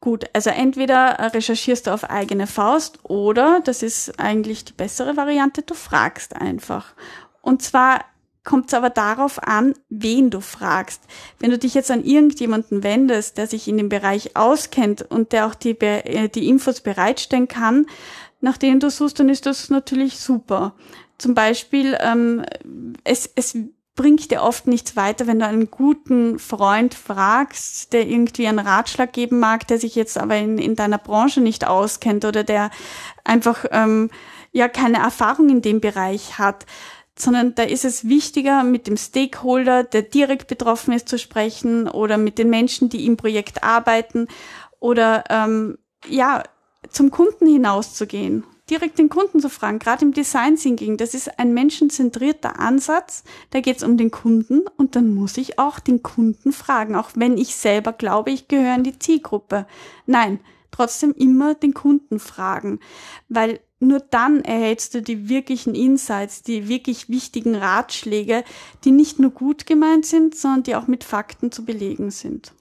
Gut, 0.00 0.24
also 0.32 0.48
entweder 0.48 1.32
recherchierst 1.34 1.86
du 1.86 1.90
auf 1.92 2.04
eigene 2.04 2.46
Faust 2.46 3.00
oder, 3.02 3.60
das 3.62 3.82
ist 3.82 4.18
eigentlich 4.18 4.64
die 4.64 4.72
bessere 4.72 5.16
Variante, 5.16 5.60
du 5.60 5.74
fragst 5.74 6.36
einfach. 6.36 6.94
Und 7.42 7.60
zwar 7.62 8.04
kommt 8.42 8.68
es 8.68 8.74
aber 8.74 8.88
darauf 8.88 9.42
an, 9.42 9.74
wen 9.90 10.30
du 10.30 10.40
fragst. 10.40 11.02
Wenn 11.38 11.50
du 11.50 11.58
dich 11.58 11.74
jetzt 11.74 11.90
an 11.90 12.02
irgendjemanden 12.02 12.82
wendest, 12.82 13.36
der 13.36 13.46
sich 13.46 13.68
in 13.68 13.76
dem 13.76 13.90
Bereich 13.90 14.36
auskennt 14.36 15.02
und 15.02 15.32
der 15.32 15.46
auch 15.46 15.54
die, 15.54 15.78
äh, 15.78 16.28
die 16.30 16.48
Infos 16.48 16.80
bereitstellen 16.80 17.48
kann, 17.48 17.86
nach 18.40 18.56
denen 18.56 18.80
du 18.80 18.88
suchst, 18.88 19.20
dann 19.20 19.28
ist 19.28 19.44
das 19.44 19.68
natürlich 19.68 20.18
super. 20.18 20.74
Zum 21.18 21.34
Beispiel, 21.34 21.98
ähm, 22.00 22.46
es, 23.04 23.30
es 23.34 23.54
bringt 24.00 24.30
dir 24.30 24.40
oft 24.40 24.66
nichts 24.66 24.96
weiter, 24.96 25.26
wenn 25.26 25.40
du 25.40 25.44
einen 25.44 25.70
guten 25.70 26.38
Freund 26.38 26.94
fragst, 26.94 27.92
der 27.92 28.08
irgendwie 28.08 28.46
einen 28.46 28.58
Ratschlag 28.58 29.12
geben 29.12 29.38
mag, 29.40 29.66
der 29.66 29.78
sich 29.78 29.94
jetzt 29.94 30.16
aber 30.16 30.38
in, 30.38 30.56
in 30.56 30.74
deiner 30.74 30.96
Branche 30.96 31.42
nicht 31.42 31.66
auskennt 31.66 32.24
oder 32.24 32.42
der 32.42 32.70
einfach 33.24 33.66
ähm, 33.72 34.08
ja 34.52 34.68
keine 34.68 34.96
Erfahrung 34.96 35.50
in 35.50 35.60
dem 35.60 35.82
Bereich 35.82 36.38
hat 36.38 36.64
sondern 37.14 37.54
da 37.54 37.64
ist 37.64 37.84
es 37.84 38.08
wichtiger, 38.08 38.64
mit 38.64 38.86
dem 38.86 38.96
Stakeholder, 38.96 39.84
der 39.84 40.00
direkt 40.00 40.46
betroffen 40.46 40.94
ist, 40.94 41.06
zu 41.06 41.18
sprechen 41.18 41.86
oder 41.86 42.16
mit 42.16 42.38
den 42.38 42.48
Menschen, 42.48 42.88
die 42.88 43.04
im 43.04 43.18
Projekt 43.18 43.62
arbeiten 43.62 44.28
oder 44.78 45.24
ähm, 45.28 45.76
ja 46.08 46.42
zum 46.88 47.10
Kunden 47.10 47.46
hinauszugehen 47.46 48.44
direkt 48.70 48.98
den 48.98 49.08
Kunden 49.08 49.40
zu 49.40 49.50
fragen, 49.50 49.78
gerade 49.78 50.04
im 50.04 50.12
Design 50.12 50.56
Thinking, 50.56 50.96
das 50.96 51.14
ist 51.14 51.38
ein 51.38 51.52
menschenzentrierter 51.52 52.58
Ansatz, 52.58 53.24
da 53.50 53.60
geht 53.60 53.78
es 53.78 53.82
um 53.82 53.96
den 53.96 54.10
Kunden 54.10 54.62
und 54.76 54.96
dann 54.96 55.14
muss 55.14 55.36
ich 55.36 55.58
auch 55.58 55.80
den 55.80 56.02
Kunden 56.02 56.52
fragen, 56.52 56.94
auch 56.94 57.10
wenn 57.14 57.36
ich 57.36 57.56
selber 57.56 57.92
glaube, 57.92 58.30
ich 58.30 58.48
gehöre 58.48 58.76
in 58.76 58.84
die 58.84 58.98
Zielgruppe. 58.98 59.66
Nein, 60.06 60.40
trotzdem 60.70 61.12
immer 61.12 61.54
den 61.54 61.74
Kunden 61.74 62.18
fragen, 62.20 62.80
weil 63.28 63.60
nur 63.80 64.00
dann 64.00 64.42
erhältst 64.42 64.94
du 64.94 65.02
die 65.02 65.28
wirklichen 65.28 65.74
Insights, 65.74 66.42
die 66.42 66.68
wirklich 66.68 67.08
wichtigen 67.08 67.54
Ratschläge, 67.54 68.44
die 68.84 68.90
nicht 68.90 69.18
nur 69.18 69.30
gut 69.30 69.66
gemeint 69.66 70.04
sind, 70.04 70.34
sondern 70.34 70.62
die 70.64 70.76
auch 70.76 70.86
mit 70.86 71.02
Fakten 71.02 71.50
zu 71.50 71.64
belegen 71.64 72.10
sind. 72.10 72.52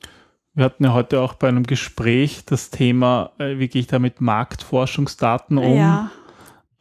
Wir 0.55 0.65
hatten 0.65 0.83
ja 0.83 0.93
heute 0.93 1.21
auch 1.21 1.35
bei 1.35 1.47
einem 1.47 1.65
Gespräch 1.65 2.43
das 2.45 2.69
Thema, 2.69 3.31
äh, 3.37 3.59
wie 3.59 3.67
gehe 3.67 3.81
ich 3.81 3.87
da 3.87 3.99
mit 3.99 4.19
Marktforschungsdaten 4.19 5.57
um? 5.57 5.77
Ja. 5.77 6.11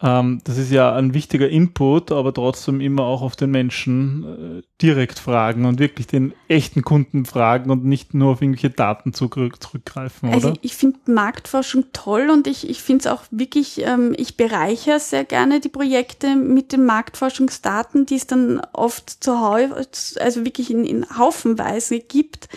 Ähm, 0.01 0.39
das 0.45 0.57
ist 0.57 0.71
ja 0.71 0.95
ein 0.95 1.13
wichtiger 1.13 1.49
Input, 1.49 2.13
aber 2.13 2.33
trotzdem 2.33 2.79
immer 2.79 3.03
auch 3.03 3.21
auf 3.21 3.35
den 3.35 3.51
Menschen 3.51 4.59
äh, 4.59 4.61
direkt 4.81 5.19
fragen 5.19 5.65
und 5.65 5.79
wirklich 5.79 6.07
den 6.07 6.33
echten 6.47 6.83
Kunden 6.83 7.25
fragen 7.25 7.69
und 7.69 7.83
nicht 7.83 8.13
nur 8.13 8.31
auf 8.31 8.41
irgendwelche 8.41 8.69
Daten 8.69 9.13
zurück, 9.13 9.61
zurückgreifen, 9.61 10.29
also 10.29 10.37
oder? 10.37 10.47
Also 10.49 10.59
ich 10.61 10.75
finde 10.75 10.99
Marktforschung 11.11 11.85
toll 11.91 12.29
und 12.31 12.47
ich, 12.47 12.69
ich 12.69 12.81
finde 12.81 13.01
es 13.01 13.07
auch 13.07 13.23
wirklich, 13.29 13.85
ähm, 13.85 14.13
ich 14.17 14.37
bereichere 14.37 15.01
sehr 15.01 15.25
gerne 15.25 15.59
die 15.59 15.69
Projekte 15.69 16.37
mit 16.37 16.71
den 16.71 16.85
Marktforschungsdaten, 16.85 18.05
die 18.05 18.15
es 18.15 18.25
dann 18.25 18.61
oft 18.71 19.21
zu 19.21 19.33
also 19.37 20.45
wirklich 20.45 20.71
in, 20.71 20.85
in 20.85 21.05
Haufenweise 21.17 21.99
gibt. 21.99 22.47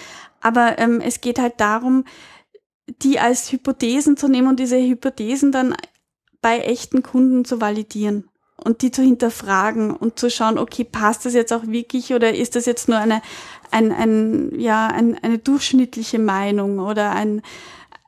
Aber 0.42 0.78
ähm, 0.78 1.00
es 1.00 1.20
geht 1.20 1.38
halt 1.38 1.54
darum, 1.58 2.04
die 2.86 3.18
als 3.18 3.50
Hypothesen 3.50 4.16
zu 4.16 4.28
nehmen 4.28 4.48
und 4.48 4.60
diese 4.60 4.76
Hypothesen 4.76 5.52
dann 5.52 5.74
bei 6.40 6.58
echten 6.58 7.02
Kunden 7.02 7.44
zu 7.44 7.60
validieren 7.60 8.28
und 8.56 8.82
die 8.82 8.90
zu 8.90 9.02
hinterfragen 9.02 9.90
und 9.92 10.18
zu 10.18 10.30
schauen, 10.30 10.58
okay, 10.58 10.84
passt 10.84 11.24
das 11.24 11.34
jetzt 11.34 11.52
auch 11.52 11.66
wirklich 11.66 12.12
oder 12.12 12.34
ist 12.34 12.56
das 12.56 12.66
jetzt 12.66 12.88
nur 12.88 12.98
eine, 12.98 13.22
ein, 13.70 13.92
ein, 13.92 14.58
ja, 14.58 14.88
ein, 14.88 15.16
eine 15.22 15.38
durchschnittliche 15.38 16.18
Meinung 16.18 16.78
oder 16.78 17.12
ein, 17.12 17.42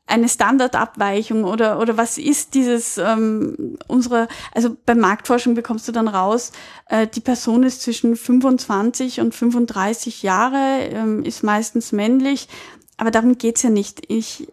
eine 0.06 0.28
Standardabweichung 0.28 1.44
oder, 1.44 1.80
oder 1.80 1.96
was 1.96 2.18
ist 2.18 2.54
dieses 2.54 2.98
ähm, 2.98 3.78
unsere, 3.88 4.28
also 4.52 4.76
bei 4.84 4.94
Marktforschung 4.94 5.54
bekommst 5.54 5.88
du 5.88 5.92
dann 5.92 6.08
raus, 6.08 6.52
äh, 6.88 7.06
die 7.06 7.20
Person 7.20 7.62
ist 7.62 7.82
zwischen 7.82 8.14
25 8.16 9.20
und 9.20 9.34
35 9.34 10.22
Jahre, 10.22 10.80
ähm, 10.90 11.22
ist 11.22 11.42
meistens 11.42 11.92
männlich, 11.92 12.48
aber 12.98 13.10
darum 13.10 13.38
geht's 13.38 13.62
ja 13.62 13.70
nicht. 13.70 14.02
Ich 14.08 14.46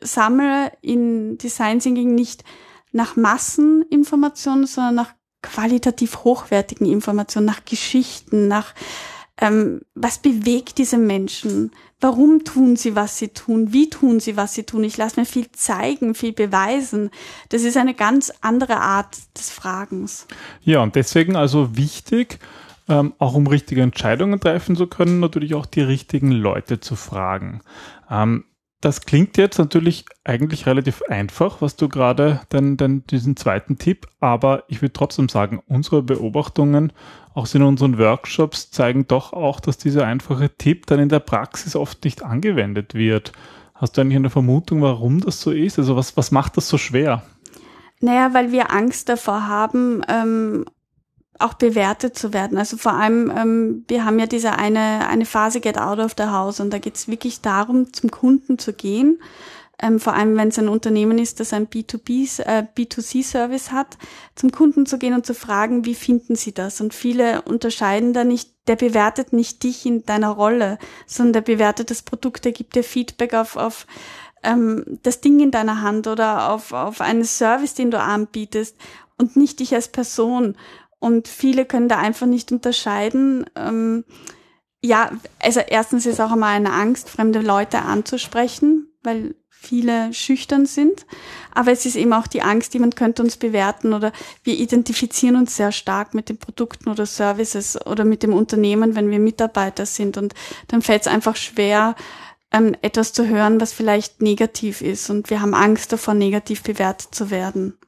sammle 0.00 0.72
in 0.80 1.38
Design 1.38 1.80
Thinking 1.80 2.14
nicht 2.14 2.44
nach 2.92 3.16
Masseninformationen, 3.16 4.66
sondern 4.66 4.94
nach 4.94 5.14
qualitativ 5.42 6.24
hochwertigen 6.24 6.86
Informationen, 6.86 7.46
nach 7.46 7.64
Geschichten, 7.64 8.48
nach 8.48 8.74
ähm, 9.40 9.82
was 9.94 10.18
bewegt 10.18 10.78
diese 10.78 10.98
Menschen, 10.98 11.72
warum 12.00 12.44
tun 12.44 12.76
sie, 12.76 12.96
was 12.96 13.18
sie 13.18 13.28
tun, 13.28 13.72
wie 13.72 13.90
tun 13.90 14.20
sie, 14.20 14.36
was 14.36 14.54
sie 14.54 14.64
tun. 14.64 14.84
Ich 14.84 14.96
lasse 14.96 15.20
mir 15.20 15.26
viel 15.26 15.50
zeigen, 15.52 16.14
viel 16.14 16.32
beweisen. 16.32 17.10
Das 17.50 17.62
ist 17.62 17.76
eine 17.76 17.94
ganz 17.94 18.32
andere 18.40 18.78
Art 18.80 19.16
des 19.36 19.50
Fragens. 19.50 20.26
Ja, 20.62 20.82
und 20.82 20.94
deswegen 20.94 21.36
also 21.36 21.76
wichtig, 21.76 22.38
ähm, 22.88 23.14
auch 23.18 23.34
um 23.34 23.46
richtige 23.46 23.82
Entscheidungen 23.82 24.40
treffen 24.40 24.76
zu 24.76 24.86
können, 24.86 25.20
natürlich 25.20 25.54
auch 25.54 25.66
die 25.66 25.82
richtigen 25.82 26.30
Leute 26.30 26.80
zu 26.80 26.96
fragen. 26.96 27.60
Ähm, 28.10 28.44
das 28.86 29.00
klingt 29.00 29.36
jetzt 29.36 29.58
natürlich 29.58 30.04
eigentlich 30.22 30.66
relativ 30.66 31.02
einfach, 31.08 31.60
was 31.60 31.74
du 31.74 31.88
gerade, 31.88 32.42
denn, 32.52 32.76
denn 32.76 33.02
diesen 33.10 33.36
zweiten 33.36 33.78
Tipp, 33.78 34.06
aber 34.20 34.62
ich 34.68 34.80
würde 34.80 34.92
trotzdem 34.92 35.28
sagen, 35.28 35.60
unsere 35.66 36.04
Beobachtungen, 36.04 36.92
auch 37.34 37.52
in 37.52 37.64
unseren 37.64 37.98
Workshops, 37.98 38.70
zeigen 38.70 39.08
doch 39.08 39.32
auch, 39.32 39.58
dass 39.58 39.76
dieser 39.76 40.06
einfache 40.06 40.56
Tipp 40.56 40.86
dann 40.86 41.00
in 41.00 41.08
der 41.08 41.18
Praxis 41.18 41.74
oft 41.74 42.04
nicht 42.04 42.22
angewendet 42.22 42.94
wird. 42.94 43.32
Hast 43.74 43.96
du 43.96 44.02
eigentlich 44.02 44.18
eine 44.18 44.30
Vermutung, 44.30 44.82
warum 44.82 45.18
das 45.20 45.40
so 45.40 45.50
ist? 45.50 45.80
Also 45.80 45.96
was, 45.96 46.16
was 46.16 46.30
macht 46.30 46.56
das 46.56 46.68
so 46.68 46.78
schwer? 46.78 47.24
Naja, 47.98 48.34
weil 48.34 48.52
wir 48.52 48.72
Angst 48.72 49.08
davor 49.08 49.48
haben, 49.48 50.02
ähm, 50.08 50.64
auch 51.38 51.54
bewertet 51.54 52.18
zu 52.18 52.32
werden. 52.32 52.58
Also 52.58 52.76
vor 52.76 52.94
allem, 52.94 53.32
ähm, 53.36 53.84
wir 53.88 54.04
haben 54.04 54.18
ja 54.18 54.26
diese 54.26 54.52
eine, 54.52 55.08
eine 55.08 55.26
Phase 55.26 55.60
Get 55.60 55.78
Out 55.78 55.98
of 55.98 56.14
the 56.16 56.24
House 56.24 56.60
und 56.60 56.70
da 56.72 56.78
geht 56.78 56.96
es 56.96 57.08
wirklich 57.08 57.40
darum, 57.40 57.92
zum 57.92 58.10
Kunden 58.10 58.58
zu 58.58 58.72
gehen. 58.72 59.18
Ähm, 59.78 60.00
vor 60.00 60.14
allem, 60.14 60.36
wenn 60.36 60.48
es 60.48 60.58
ein 60.58 60.68
Unternehmen 60.68 61.18
ist, 61.18 61.38
das 61.38 61.52
ein 61.52 61.66
B2B, 61.66 62.42
äh, 62.46 62.66
B2C-Service 62.74 63.72
hat, 63.72 63.98
zum 64.34 64.50
Kunden 64.50 64.86
zu 64.86 64.98
gehen 64.98 65.12
und 65.12 65.26
zu 65.26 65.34
fragen, 65.34 65.84
wie 65.84 65.94
finden 65.94 66.34
Sie 66.34 66.52
das? 66.52 66.80
Und 66.80 66.94
viele 66.94 67.42
unterscheiden 67.42 68.14
da 68.14 68.24
nicht, 68.24 68.50
der 68.68 68.76
bewertet 68.76 69.34
nicht 69.34 69.62
dich 69.62 69.84
in 69.84 70.06
deiner 70.06 70.30
Rolle, 70.30 70.78
sondern 71.06 71.34
der 71.34 71.52
bewertet 71.52 71.90
das 71.90 72.00
Produkt, 72.00 72.46
der 72.46 72.52
gibt 72.52 72.74
dir 72.74 72.84
Feedback 72.84 73.34
auf, 73.34 73.56
auf 73.56 73.86
ähm, 74.42 74.98
das 75.02 75.20
Ding 75.20 75.40
in 75.40 75.50
deiner 75.50 75.82
Hand 75.82 76.06
oder 76.06 76.50
auf, 76.50 76.72
auf 76.72 77.02
einen 77.02 77.24
Service, 77.24 77.74
den 77.74 77.90
du 77.90 78.00
anbietest 78.00 78.76
und 79.18 79.36
nicht 79.36 79.60
dich 79.60 79.74
als 79.74 79.88
Person. 79.88 80.56
Und 81.06 81.28
viele 81.28 81.66
können 81.66 81.88
da 81.88 81.98
einfach 81.98 82.26
nicht 82.26 82.50
unterscheiden. 82.50 83.46
Ähm, 83.54 84.04
ja, 84.82 85.12
also 85.38 85.60
erstens 85.60 86.04
ist 86.04 86.20
auch 86.20 86.32
einmal 86.32 86.56
eine 86.56 86.72
Angst, 86.72 87.08
fremde 87.08 87.42
Leute 87.42 87.82
anzusprechen, 87.82 88.88
weil 89.04 89.36
viele 89.48 90.12
schüchtern 90.12 90.66
sind. 90.66 91.06
Aber 91.54 91.70
es 91.70 91.86
ist 91.86 91.94
eben 91.94 92.12
auch 92.12 92.26
die 92.26 92.42
Angst, 92.42 92.74
jemand 92.74 92.96
könnte 92.96 93.22
uns 93.22 93.36
bewerten 93.36 93.92
oder 93.92 94.10
wir 94.42 94.58
identifizieren 94.58 95.36
uns 95.36 95.54
sehr 95.54 95.70
stark 95.70 96.12
mit 96.12 96.28
den 96.28 96.38
Produkten 96.38 96.90
oder 96.90 97.06
Services 97.06 97.78
oder 97.86 98.04
mit 98.04 98.24
dem 98.24 98.32
Unternehmen, 98.32 98.96
wenn 98.96 99.08
wir 99.08 99.20
Mitarbeiter 99.20 99.86
sind. 99.86 100.16
Und 100.16 100.34
dann 100.66 100.82
fällt 100.82 101.02
es 101.02 101.06
einfach 101.06 101.36
schwer, 101.36 101.94
ähm, 102.50 102.74
etwas 102.82 103.12
zu 103.12 103.28
hören, 103.28 103.60
was 103.60 103.72
vielleicht 103.72 104.22
negativ 104.22 104.80
ist. 104.80 105.08
Und 105.08 105.30
wir 105.30 105.40
haben 105.40 105.54
Angst 105.54 105.92
davor, 105.92 106.14
negativ 106.14 106.64
bewertet 106.64 107.14
zu 107.14 107.30
werden. 107.30 107.78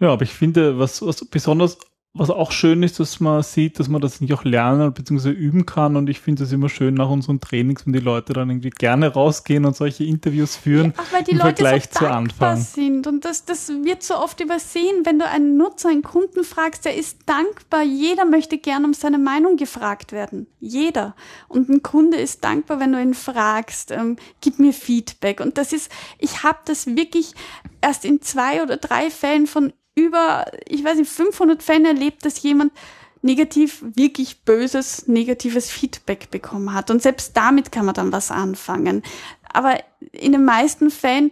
Ja, 0.00 0.08
aber 0.08 0.22
ich 0.22 0.32
finde, 0.32 0.80
was, 0.80 1.00
was 1.00 1.24
besonders 1.26 1.78
was 2.12 2.28
auch 2.28 2.50
schön 2.50 2.82
ist, 2.82 2.98
dass 2.98 3.20
man 3.20 3.40
sieht, 3.44 3.78
dass 3.78 3.86
man 3.86 4.00
das 4.00 4.20
nicht 4.20 4.34
auch 4.34 4.42
lernen 4.42 4.92
bzw. 4.92 5.30
üben 5.30 5.64
kann. 5.64 5.94
Und 5.94 6.08
ich 6.08 6.18
finde 6.18 6.42
es 6.42 6.50
immer 6.50 6.68
schön 6.68 6.94
nach 6.94 7.08
unseren 7.08 7.38
Trainings, 7.38 7.86
wenn 7.86 7.92
die 7.92 8.00
Leute 8.00 8.32
dann 8.32 8.50
irgendwie 8.50 8.70
gerne 8.70 9.12
rausgehen 9.12 9.64
und 9.64 9.76
solche 9.76 10.02
Interviews 10.02 10.56
führen 10.56 10.92
ja, 10.96 11.04
weil 11.12 11.22
die 11.22 11.30
im 11.30 11.38
Leute 11.38 11.62
Vergleich 11.62 11.84
so 11.84 12.00
zu 12.00 12.08
Anfang. 12.08 12.56
sind. 12.56 13.06
Und 13.06 13.24
das, 13.24 13.44
das 13.44 13.68
wird 13.68 14.02
so 14.02 14.16
oft 14.16 14.40
übersehen, 14.40 15.04
wenn 15.04 15.20
du 15.20 15.26
einen 15.26 15.56
Nutzer, 15.56 15.90
einen 15.90 16.02
Kunden 16.02 16.42
fragst, 16.42 16.84
der 16.84 16.96
ist 16.96 17.18
dankbar. 17.26 17.84
Jeder 17.84 18.24
möchte 18.24 18.58
gerne 18.58 18.86
um 18.86 18.94
seine 18.94 19.18
Meinung 19.18 19.56
gefragt 19.56 20.10
werden. 20.10 20.48
Jeder. 20.58 21.14
Und 21.46 21.68
ein 21.68 21.84
Kunde 21.84 22.16
ist 22.16 22.42
dankbar, 22.42 22.80
wenn 22.80 22.90
du 22.90 23.00
ihn 23.00 23.14
fragst, 23.14 23.92
ähm, 23.92 24.16
gib 24.40 24.58
mir 24.58 24.72
Feedback. 24.72 25.38
Und 25.38 25.58
das 25.58 25.72
ist, 25.72 25.92
ich 26.18 26.42
habe 26.42 26.58
das 26.64 26.88
wirklich 26.88 27.34
erst 27.80 28.04
in 28.04 28.20
zwei 28.20 28.64
oder 28.64 28.78
drei 28.78 29.10
Fällen 29.10 29.46
von 29.46 29.72
über, 30.00 30.46
ich 30.66 30.84
weiß 30.84 30.98
nicht, 30.98 31.10
500 31.10 31.62
Fällen 31.62 31.84
erlebt, 31.84 32.24
dass 32.24 32.42
jemand 32.42 32.72
negativ, 33.22 33.84
wirklich 33.94 34.44
böses, 34.44 35.06
negatives 35.06 35.70
Feedback 35.70 36.30
bekommen 36.30 36.72
hat. 36.72 36.90
Und 36.90 37.02
selbst 37.02 37.36
damit 37.36 37.70
kann 37.70 37.84
man 37.84 37.94
dann 37.94 38.12
was 38.12 38.30
anfangen. 38.30 39.02
Aber 39.52 39.78
in 40.12 40.32
den 40.32 40.44
meisten 40.44 40.90
Fällen 40.90 41.30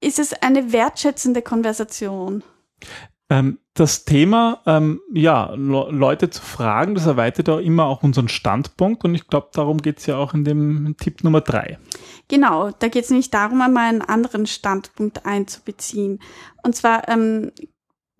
ist 0.00 0.18
es 0.18 0.32
eine 0.32 0.72
wertschätzende 0.72 1.42
Konversation. 1.42 2.42
Ähm, 3.28 3.58
das 3.74 4.04
Thema, 4.04 4.62
ähm, 4.66 5.00
ja, 5.12 5.52
Leute 5.54 6.30
zu 6.30 6.40
fragen, 6.40 6.94
das 6.94 7.06
erweitert 7.06 7.48
auch 7.48 7.58
immer 7.58 7.86
auch 7.86 8.04
unseren 8.04 8.28
Standpunkt 8.28 9.04
und 9.04 9.14
ich 9.16 9.26
glaube, 9.26 9.48
darum 9.52 9.82
geht 9.82 9.98
es 9.98 10.06
ja 10.06 10.16
auch 10.16 10.32
in 10.32 10.44
dem 10.44 10.96
Tipp 10.98 11.24
Nummer 11.24 11.40
drei. 11.40 11.78
Genau, 12.28 12.70
da 12.70 12.88
geht 12.88 13.04
es 13.04 13.10
nämlich 13.10 13.30
darum, 13.30 13.60
einmal 13.60 13.88
einen 13.88 14.02
anderen 14.02 14.46
Standpunkt 14.46 15.26
einzubeziehen. 15.26 16.20
Und 16.62 16.76
zwar 16.76 17.08
ähm, 17.08 17.50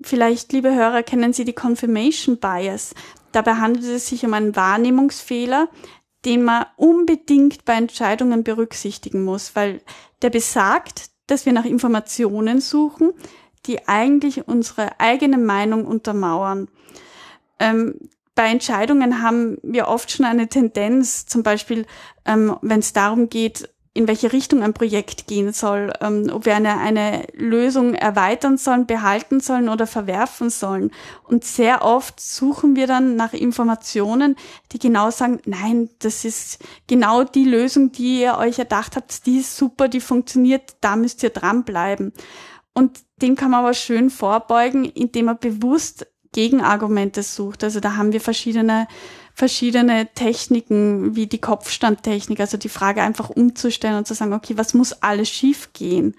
Vielleicht, 0.02 0.52
liebe 0.52 0.74
Hörer, 0.74 1.02
kennen 1.02 1.32
Sie 1.32 1.44
die 1.44 1.54
Confirmation 1.54 2.38
Bias. 2.38 2.94
Dabei 3.32 3.54
handelt 3.54 3.84
es 3.84 4.08
sich 4.08 4.24
um 4.24 4.34
einen 4.34 4.54
Wahrnehmungsfehler, 4.54 5.68
den 6.24 6.42
man 6.42 6.66
unbedingt 6.76 7.64
bei 7.64 7.74
Entscheidungen 7.74 8.44
berücksichtigen 8.44 9.24
muss, 9.24 9.56
weil 9.56 9.80
der 10.22 10.30
besagt, 10.30 11.10
dass 11.26 11.46
wir 11.46 11.52
nach 11.52 11.64
Informationen 11.64 12.60
suchen, 12.60 13.12
die 13.66 13.88
eigentlich 13.88 14.46
unsere 14.48 15.00
eigene 15.00 15.38
Meinung 15.38 15.86
untermauern. 15.86 16.68
Ähm, 17.58 17.98
bei 18.34 18.48
Entscheidungen 18.48 19.22
haben 19.22 19.58
wir 19.62 19.88
oft 19.88 20.12
schon 20.12 20.26
eine 20.26 20.48
Tendenz, 20.48 21.26
zum 21.26 21.42
Beispiel, 21.42 21.86
ähm, 22.26 22.56
wenn 22.60 22.80
es 22.80 22.92
darum 22.92 23.28
geht, 23.28 23.68
in 23.96 24.06
welche 24.08 24.32
Richtung 24.32 24.62
ein 24.62 24.74
Projekt 24.74 25.26
gehen 25.26 25.52
soll, 25.52 25.92
ähm, 26.00 26.30
ob 26.32 26.44
wir 26.44 26.54
eine, 26.54 26.78
eine 26.78 27.26
Lösung 27.32 27.94
erweitern 27.94 28.58
sollen, 28.58 28.86
behalten 28.86 29.40
sollen 29.40 29.68
oder 29.68 29.86
verwerfen 29.86 30.50
sollen. 30.50 30.90
Und 31.24 31.44
sehr 31.44 31.82
oft 31.82 32.20
suchen 32.20 32.76
wir 32.76 32.86
dann 32.86 33.16
nach 33.16 33.32
Informationen, 33.32 34.36
die 34.72 34.78
genau 34.78 35.10
sagen, 35.10 35.40
nein, 35.46 35.88
das 35.98 36.24
ist 36.24 36.58
genau 36.86 37.24
die 37.24 37.44
Lösung, 37.44 37.90
die 37.90 38.20
ihr 38.20 38.36
euch 38.36 38.58
erdacht 38.58 38.96
habt, 38.96 39.24
die 39.26 39.38
ist 39.38 39.56
super, 39.56 39.88
die 39.88 40.00
funktioniert, 40.00 40.76
da 40.80 40.94
müsst 40.94 41.22
ihr 41.22 41.30
dranbleiben. 41.30 42.12
Und 42.74 43.00
dem 43.22 43.34
kann 43.34 43.50
man 43.50 43.60
aber 43.60 43.72
schön 43.72 44.10
vorbeugen, 44.10 44.84
indem 44.84 45.26
man 45.26 45.38
bewusst 45.38 46.06
Gegenargumente 46.32 47.22
sucht. 47.22 47.64
Also 47.64 47.80
da 47.80 47.96
haben 47.96 48.12
wir 48.12 48.20
verschiedene 48.20 48.88
verschiedene 49.36 50.08
Techniken 50.14 51.14
wie 51.14 51.26
die 51.26 51.38
Kopfstandtechnik, 51.38 52.40
also 52.40 52.56
die 52.56 52.70
Frage 52.70 53.02
einfach 53.02 53.28
umzustellen 53.28 53.98
und 53.98 54.06
zu 54.06 54.14
sagen, 54.14 54.32
okay, 54.32 54.54
was 54.56 54.72
muss 54.72 54.94
alles 55.02 55.28
schief 55.28 55.74
gehen? 55.74 56.14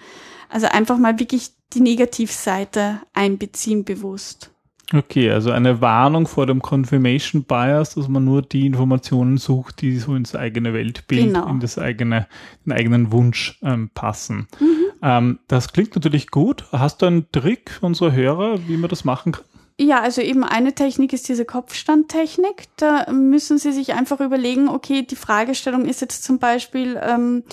Also 0.50 0.68
einfach 0.68 1.00
mal 1.00 1.20
wirklich 1.20 1.50
die 1.74 1.82
Negativseite 1.82 3.02
einbeziehen 3.14 3.84
bewusst. 3.84 4.52
Okay, 4.94 5.32
also 5.32 5.52
eine 5.52 5.82
Warnung 5.82 6.28
vor 6.28 6.46
dem 6.46 6.62
Confirmation 6.62 7.44
Bias, 7.44 7.96
dass 7.96 8.08
man 8.08 8.24
nur 8.24 8.44
die 8.44 8.68
Informationen 8.68 9.38
sucht, 9.38 9.82
die 9.82 9.98
so 9.98 10.16
ins 10.16 10.36
eigene 10.36 10.74
Weltbild, 10.74 11.34
genau. 11.34 11.50
in 11.50 11.60
das 11.60 11.80
eigene, 11.80 12.28
den 12.66 12.72
eigenen 12.72 13.12
Wunsch 13.12 13.60
ähm, 13.64 13.90
passen. 13.94 14.48
Mhm. 14.60 14.78
Ähm, 15.02 15.40
das 15.48 15.74
klingt 15.74 15.96
natürlich 15.96 16.30
gut. 16.30 16.66
Hast 16.72 17.02
du 17.02 17.08
einen 17.08 17.32
Trick 17.32 17.72
für 17.72 17.86
unsere 17.88 18.14
Hörer, 18.14 18.60
wie 18.68 18.78
man 18.78 18.90
das 18.90 19.04
machen 19.04 19.32
kann? 19.34 19.44
Ja, 19.80 20.02
also 20.02 20.22
eben 20.22 20.44
eine 20.44 20.74
Technik 20.74 21.14
ist 21.14 21.30
diese 21.30 21.46
Kopfstandtechnik. 21.46 22.64
Da 22.78 23.12
müssen 23.12 23.60
Sie 23.60 23.72
sich 23.72 23.94
einfach 23.94 24.20
überlegen, 24.22 24.70
okay, 24.70 25.04
die 25.04 25.16
Fragestellung 25.16 25.86
ist 25.86 26.02
jetzt 26.02 26.24
zum 26.24 26.40
Beispiel, 26.40 27.00
ähm, 27.02 27.44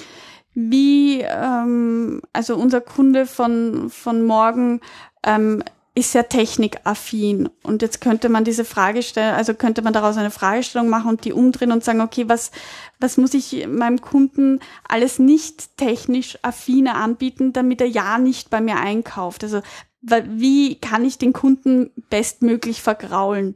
wie, 0.55 1.21
ähm, 1.21 2.23
also 2.33 2.57
unser 2.57 2.81
Kunde 2.81 3.27
von, 3.27 3.91
von 3.91 4.25
morgen 4.25 4.81
ähm, 5.23 5.63
ist 5.95 6.13
sehr 6.13 6.29
technikaffin. 6.29 7.51
Und 7.63 7.83
jetzt 7.83 8.01
könnte 8.01 8.31
man 8.31 8.45
diese 8.45 8.65
Frage 8.65 9.03
stellen, 9.03 9.35
also 9.35 9.53
könnte 9.53 9.83
man 9.83 9.93
daraus 9.93 10.17
eine 10.17 10.31
Fragestellung 10.31 10.89
machen 10.89 11.11
und 11.11 11.25
die 11.27 11.33
umdrehen 11.33 11.73
und 11.73 11.85
sagen, 11.85 12.01
okay, 12.01 12.29
was, 12.29 12.51
was 13.01 13.17
muss 13.17 13.35
ich 13.35 13.67
meinem 13.69 14.01
Kunden 14.01 14.61
alles 14.89 15.19
nicht 15.19 15.77
technisch 15.77 16.39
affine 16.43 16.95
anbieten, 16.95 17.53
damit 17.53 17.81
er 17.83 17.87
ja 17.87 18.19
nicht 18.19 18.49
bei 18.49 18.61
mir 18.61 18.77
einkauft? 18.77 19.45
Also, 19.45 19.61
wie 20.07 20.77
kann 20.77 21.05
ich 21.05 21.19
den 21.19 21.33
Kunden 21.33 21.91
bestmöglich 22.11 22.83
vergraulen? 22.83 23.55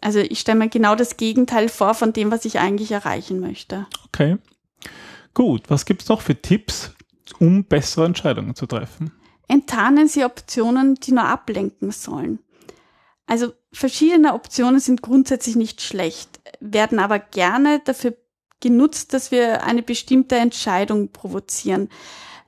Also 0.00 0.18
ich 0.18 0.40
stelle 0.40 0.58
mir 0.58 0.68
genau 0.68 0.94
das 0.94 1.16
Gegenteil 1.16 1.68
vor 1.68 1.94
von 1.94 2.12
dem, 2.12 2.30
was 2.30 2.44
ich 2.44 2.58
eigentlich 2.58 2.92
erreichen 2.92 3.40
möchte. 3.40 3.86
Okay. 4.06 4.38
Gut, 5.34 5.68
was 5.68 5.84
gibt's 5.84 6.08
noch 6.08 6.22
für 6.22 6.40
Tipps, 6.40 6.92
um 7.38 7.64
bessere 7.64 8.06
Entscheidungen 8.06 8.54
zu 8.54 8.66
treffen? 8.66 9.12
enttarnen 9.50 10.06
Sie 10.06 10.24
Optionen, 10.24 10.94
die 10.94 11.12
nur 11.12 11.24
ablenken 11.24 11.90
sollen. 11.90 12.38
Also 13.26 13.52
verschiedene 13.72 14.34
Optionen 14.34 14.80
sind 14.80 15.02
grundsätzlich 15.02 15.56
nicht 15.56 15.82
schlecht, 15.82 16.40
werden 16.60 16.98
aber 16.98 17.18
gerne 17.18 17.80
dafür 17.84 18.16
genutzt, 18.60 19.12
dass 19.12 19.30
wir 19.30 19.64
eine 19.64 19.82
bestimmte 19.82 20.36
Entscheidung 20.36 21.10
provozieren. 21.10 21.88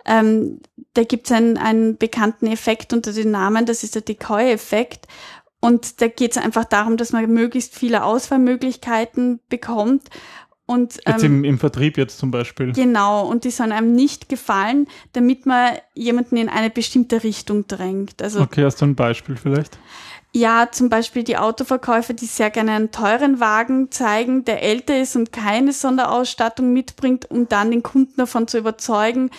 Ähm, 0.05 0.61
da 0.95 1.05
gibt 1.05 1.27
es 1.27 1.33
einen, 1.33 1.57
einen 1.59 1.97
bekannten 1.97 2.47
Effekt 2.47 2.93
unter 2.93 3.13
dem 3.13 3.31
Namen, 3.31 3.67
das 3.67 3.83
ist 3.83 3.95
der 3.95 4.03
Decoy-Effekt. 4.03 5.07
Und 5.61 6.01
da 6.01 6.09
geht 6.09 6.33
es 6.33 6.43
einfach 6.43 6.65
darum, 6.65 6.97
dass 6.97 7.13
man 7.13 7.31
möglichst 7.33 7.77
viele 7.77 8.03
Auswahlmöglichkeiten 8.03 9.39
bekommt 9.49 10.09
und, 10.67 11.01
jetzt 11.07 11.25
ähm, 11.25 11.39
im, 11.39 11.45
im 11.45 11.59
Vertrieb 11.59 11.99
jetzt 11.99 12.19
zum 12.19 12.31
Beispiel. 12.31 12.73
Genau, 12.73 13.27
und 13.27 13.45
die 13.45 13.51
sollen 13.51 13.73
einem 13.73 13.93
nicht 13.93 14.29
gefallen, 14.29 14.87
damit 15.13 15.45
man 15.45 15.77
jemanden 15.95 16.37
in 16.37 16.49
eine 16.49 16.71
bestimmte 16.71 17.23
Richtung 17.23 17.67
drängt. 17.67 18.23
Also, 18.23 18.41
okay, 18.41 18.65
hast 18.65 18.81
du 18.81 18.87
ein 18.87 18.95
Beispiel 18.95 19.37
vielleicht? 19.37 19.79
Ja, 20.35 20.69
zum 20.71 20.89
Beispiel 20.89 21.25
die 21.25 21.37
Autoverkäufer, 21.37 22.15
die 22.15 22.25
sehr 22.25 22.49
gerne 22.49 22.73
einen 22.73 22.91
teuren 22.91 23.39
Wagen 23.39 23.91
zeigen, 23.91 24.45
der 24.47 24.63
älter 24.63 24.99
ist 24.99 25.15
und 25.15 25.31
keine 25.31 25.73
Sonderausstattung 25.73 26.73
mitbringt, 26.73 27.31
um 27.31 27.49
dann 27.49 27.71
den 27.71 27.83
Kunden 27.83 28.15
davon 28.17 28.49
zu 28.49 28.57
überzeugen, 28.57 29.31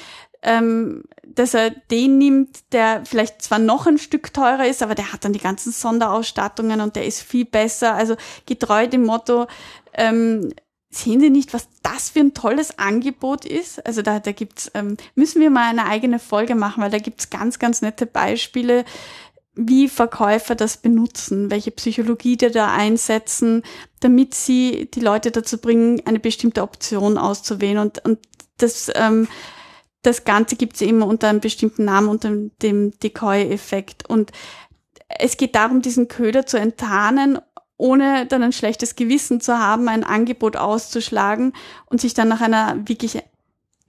ähm, 0.43 1.03
dass 1.25 1.53
er 1.53 1.71
den 1.71 2.17
nimmt, 2.17 2.71
der 2.73 3.03
vielleicht 3.05 3.41
zwar 3.41 3.59
noch 3.59 3.87
ein 3.87 3.97
Stück 3.97 4.33
teurer 4.33 4.67
ist, 4.67 4.83
aber 4.83 4.95
der 4.95 5.11
hat 5.13 5.25
dann 5.25 5.33
die 5.33 5.39
ganzen 5.39 5.71
Sonderausstattungen 5.71 6.81
und 6.81 6.95
der 6.95 7.05
ist 7.05 7.21
viel 7.21 7.45
besser. 7.45 7.93
Also 7.93 8.15
getreu 8.45 8.87
dem 8.87 9.05
Motto, 9.05 9.47
ähm, 9.93 10.53
Sehen 10.95 11.19
Sie 11.19 11.31
nicht, 11.31 11.55
was 11.55 11.67
das 11.81 12.11
für 12.11 12.19
ein 12.19 12.35
tolles 12.35 12.77
Angebot 12.77 13.45
ist? 13.45 13.83
Also 13.83 14.03
da, 14.03 14.19
da 14.19 14.31
gibt's, 14.31 14.69
ähm, 14.75 14.95
müssen 15.15 15.41
wir 15.41 15.49
mal 15.49 15.67
eine 15.67 15.87
eigene 15.87 16.19
Folge 16.19 16.53
machen, 16.53 16.83
weil 16.83 16.91
da 16.91 16.99
gibt's 16.99 17.31
ganz, 17.31 17.57
ganz 17.57 17.81
nette 17.81 18.05
Beispiele, 18.05 18.85
wie 19.55 19.89
Verkäufer 19.89 20.53
das 20.53 20.77
benutzen, 20.77 21.49
welche 21.49 21.71
Psychologie 21.71 22.37
die 22.37 22.51
da 22.51 22.71
einsetzen, 22.71 23.63
damit 24.01 24.35
sie 24.35 24.87
die 24.93 24.99
Leute 24.99 25.31
dazu 25.31 25.57
bringen, 25.57 26.03
eine 26.05 26.19
bestimmte 26.19 26.61
Option 26.61 27.17
auszuwählen. 27.17 27.79
Und, 27.79 28.05
und 28.05 28.19
das, 28.57 28.91
ähm, 28.93 29.27
das 30.03 30.23
Ganze 30.23 30.55
gibt's 30.55 30.81
eben 30.81 31.01
unter 31.01 31.29
einem 31.29 31.39
bestimmten 31.39 31.85
Namen, 31.85 32.09
unter 32.09 32.31
dem 32.61 32.91
Decoy-Effekt. 32.99 34.07
Und 34.07 34.31
es 35.19 35.37
geht 35.37 35.55
darum, 35.55 35.81
diesen 35.81 36.07
Köder 36.07 36.45
zu 36.45 36.57
enttarnen 36.57 37.39
ohne 37.77 38.25
dann 38.27 38.43
ein 38.43 38.53
schlechtes 38.53 38.95
Gewissen 38.95 39.41
zu 39.41 39.57
haben, 39.57 39.89
ein 39.89 40.03
Angebot 40.03 40.55
auszuschlagen 40.55 41.53
und 41.87 41.99
sich 41.99 42.13
dann 42.13 42.29
nach 42.29 42.39
einer 42.39 42.87
wirklich 42.87 43.17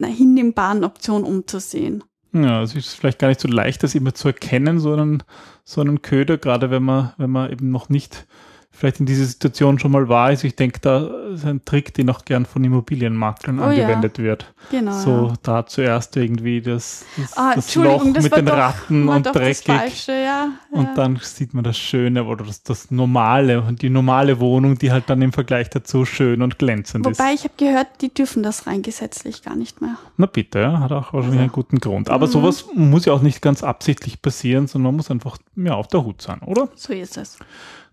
einer 0.00 0.08
hinnehmbaren 0.08 0.84
Option 0.84 1.22
umzusehen. 1.22 2.02
Ja, 2.32 2.62
es 2.62 2.74
ist 2.74 2.94
vielleicht 2.94 3.20
gar 3.20 3.28
nicht 3.28 3.40
so 3.40 3.46
leicht, 3.46 3.84
das 3.84 3.94
immer 3.94 4.12
zu 4.12 4.28
erkennen, 4.28 4.80
so 4.80 4.92
einen, 4.92 5.22
so 5.64 5.80
einen 5.80 6.02
Köder, 6.02 6.38
gerade 6.38 6.70
wenn 6.70 6.82
man, 6.82 7.12
wenn 7.16 7.30
man 7.30 7.52
eben 7.52 7.70
noch 7.70 7.88
nicht 7.88 8.26
vielleicht 8.74 9.00
in 9.00 9.06
dieser 9.06 9.24
Situation 9.24 9.78
schon 9.78 9.92
mal 9.92 10.08
war. 10.08 10.26
Also 10.26 10.46
ich 10.46 10.56
denke, 10.56 10.80
da 10.80 11.06
ist 11.32 11.44
ein 11.44 11.64
Trick, 11.64 11.94
den 11.94 12.10
auch 12.10 12.24
gern 12.24 12.44
von 12.44 12.64
Immobilienmaklern 12.64 13.60
oh, 13.60 13.64
angewendet 13.64 14.18
ja. 14.18 14.24
wird. 14.24 14.52
Genau. 14.70 14.92
So 14.92 15.28
ja. 15.28 15.34
da 15.42 15.66
zuerst 15.66 16.16
irgendwie 16.16 16.60
das, 16.60 17.04
das, 17.16 17.36
ah, 17.36 17.54
das 17.54 17.74
Loch 17.76 18.04
das 18.12 18.24
mit 18.24 18.36
den 18.36 18.46
doch, 18.46 18.56
Ratten 18.56 19.08
und 19.08 19.26
dreckig. 19.26 19.64
Falsche, 19.64 20.12
ja, 20.12 20.48
und 20.70 20.88
dann 20.96 21.18
sieht 21.22 21.54
man 21.54 21.62
das 21.62 21.78
Schöne 21.78 22.24
oder 22.24 22.44
das, 22.44 22.62
das 22.62 22.90
Normale 22.90 23.62
und 23.62 23.80
die 23.82 23.90
normale 23.90 24.40
Wohnung, 24.40 24.76
die 24.76 24.90
halt 24.90 25.04
dann 25.08 25.22
im 25.22 25.32
Vergleich 25.32 25.70
dazu 25.70 26.04
schön 26.04 26.42
und 26.42 26.58
glänzend 26.58 27.04
Wobei 27.04 27.12
ist. 27.12 27.18
Wobei 27.20 27.34
ich 27.34 27.44
habe 27.44 27.54
gehört, 27.56 27.86
die 28.00 28.12
dürfen 28.12 28.42
das 28.42 28.66
rein 28.66 28.82
gesetzlich 28.82 29.42
gar 29.42 29.54
nicht 29.54 29.80
mehr. 29.80 29.96
Na 30.16 30.26
bitte, 30.26 30.58
ja, 30.58 30.80
hat 30.80 30.90
auch 30.90 31.12
wahrscheinlich 31.12 31.30
also. 31.30 31.40
einen 31.40 31.52
guten 31.52 31.78
Grund. 31.78 32.10
Aber 32.10 32.26
mhm. 32.26 32.32
sowas 32.32 32.66
muss 32.74 33.04
ja 33.04 33.12
auch 33.12 33.22
nicht 33.22 33.40
ganz 33.40 33.62
absichtlich 33.62 34.20
passieren, 34.20 34.66
sondern 34.66 34.92
man 34.92 34.96
muss 34.96 35.10
einfach 35.10 35.38
ja, 35.56 35.74
auf 35.74 35.86
der 35.88 36.04
Hut 36.04 36.20
sein, 36.20 36.40
oder? 36.40 36.68
So 36.74 36.92
ist 36.92 37.16
es. 37.16 37.38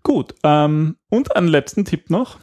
Gut, 0.02 0.34
ähm, 0.42 0.96
und 1.08 1.36
einen 1.36 1.48
letzten 1.48 1.84
Tipp 1.84 2.10
noch. 2.10 2.38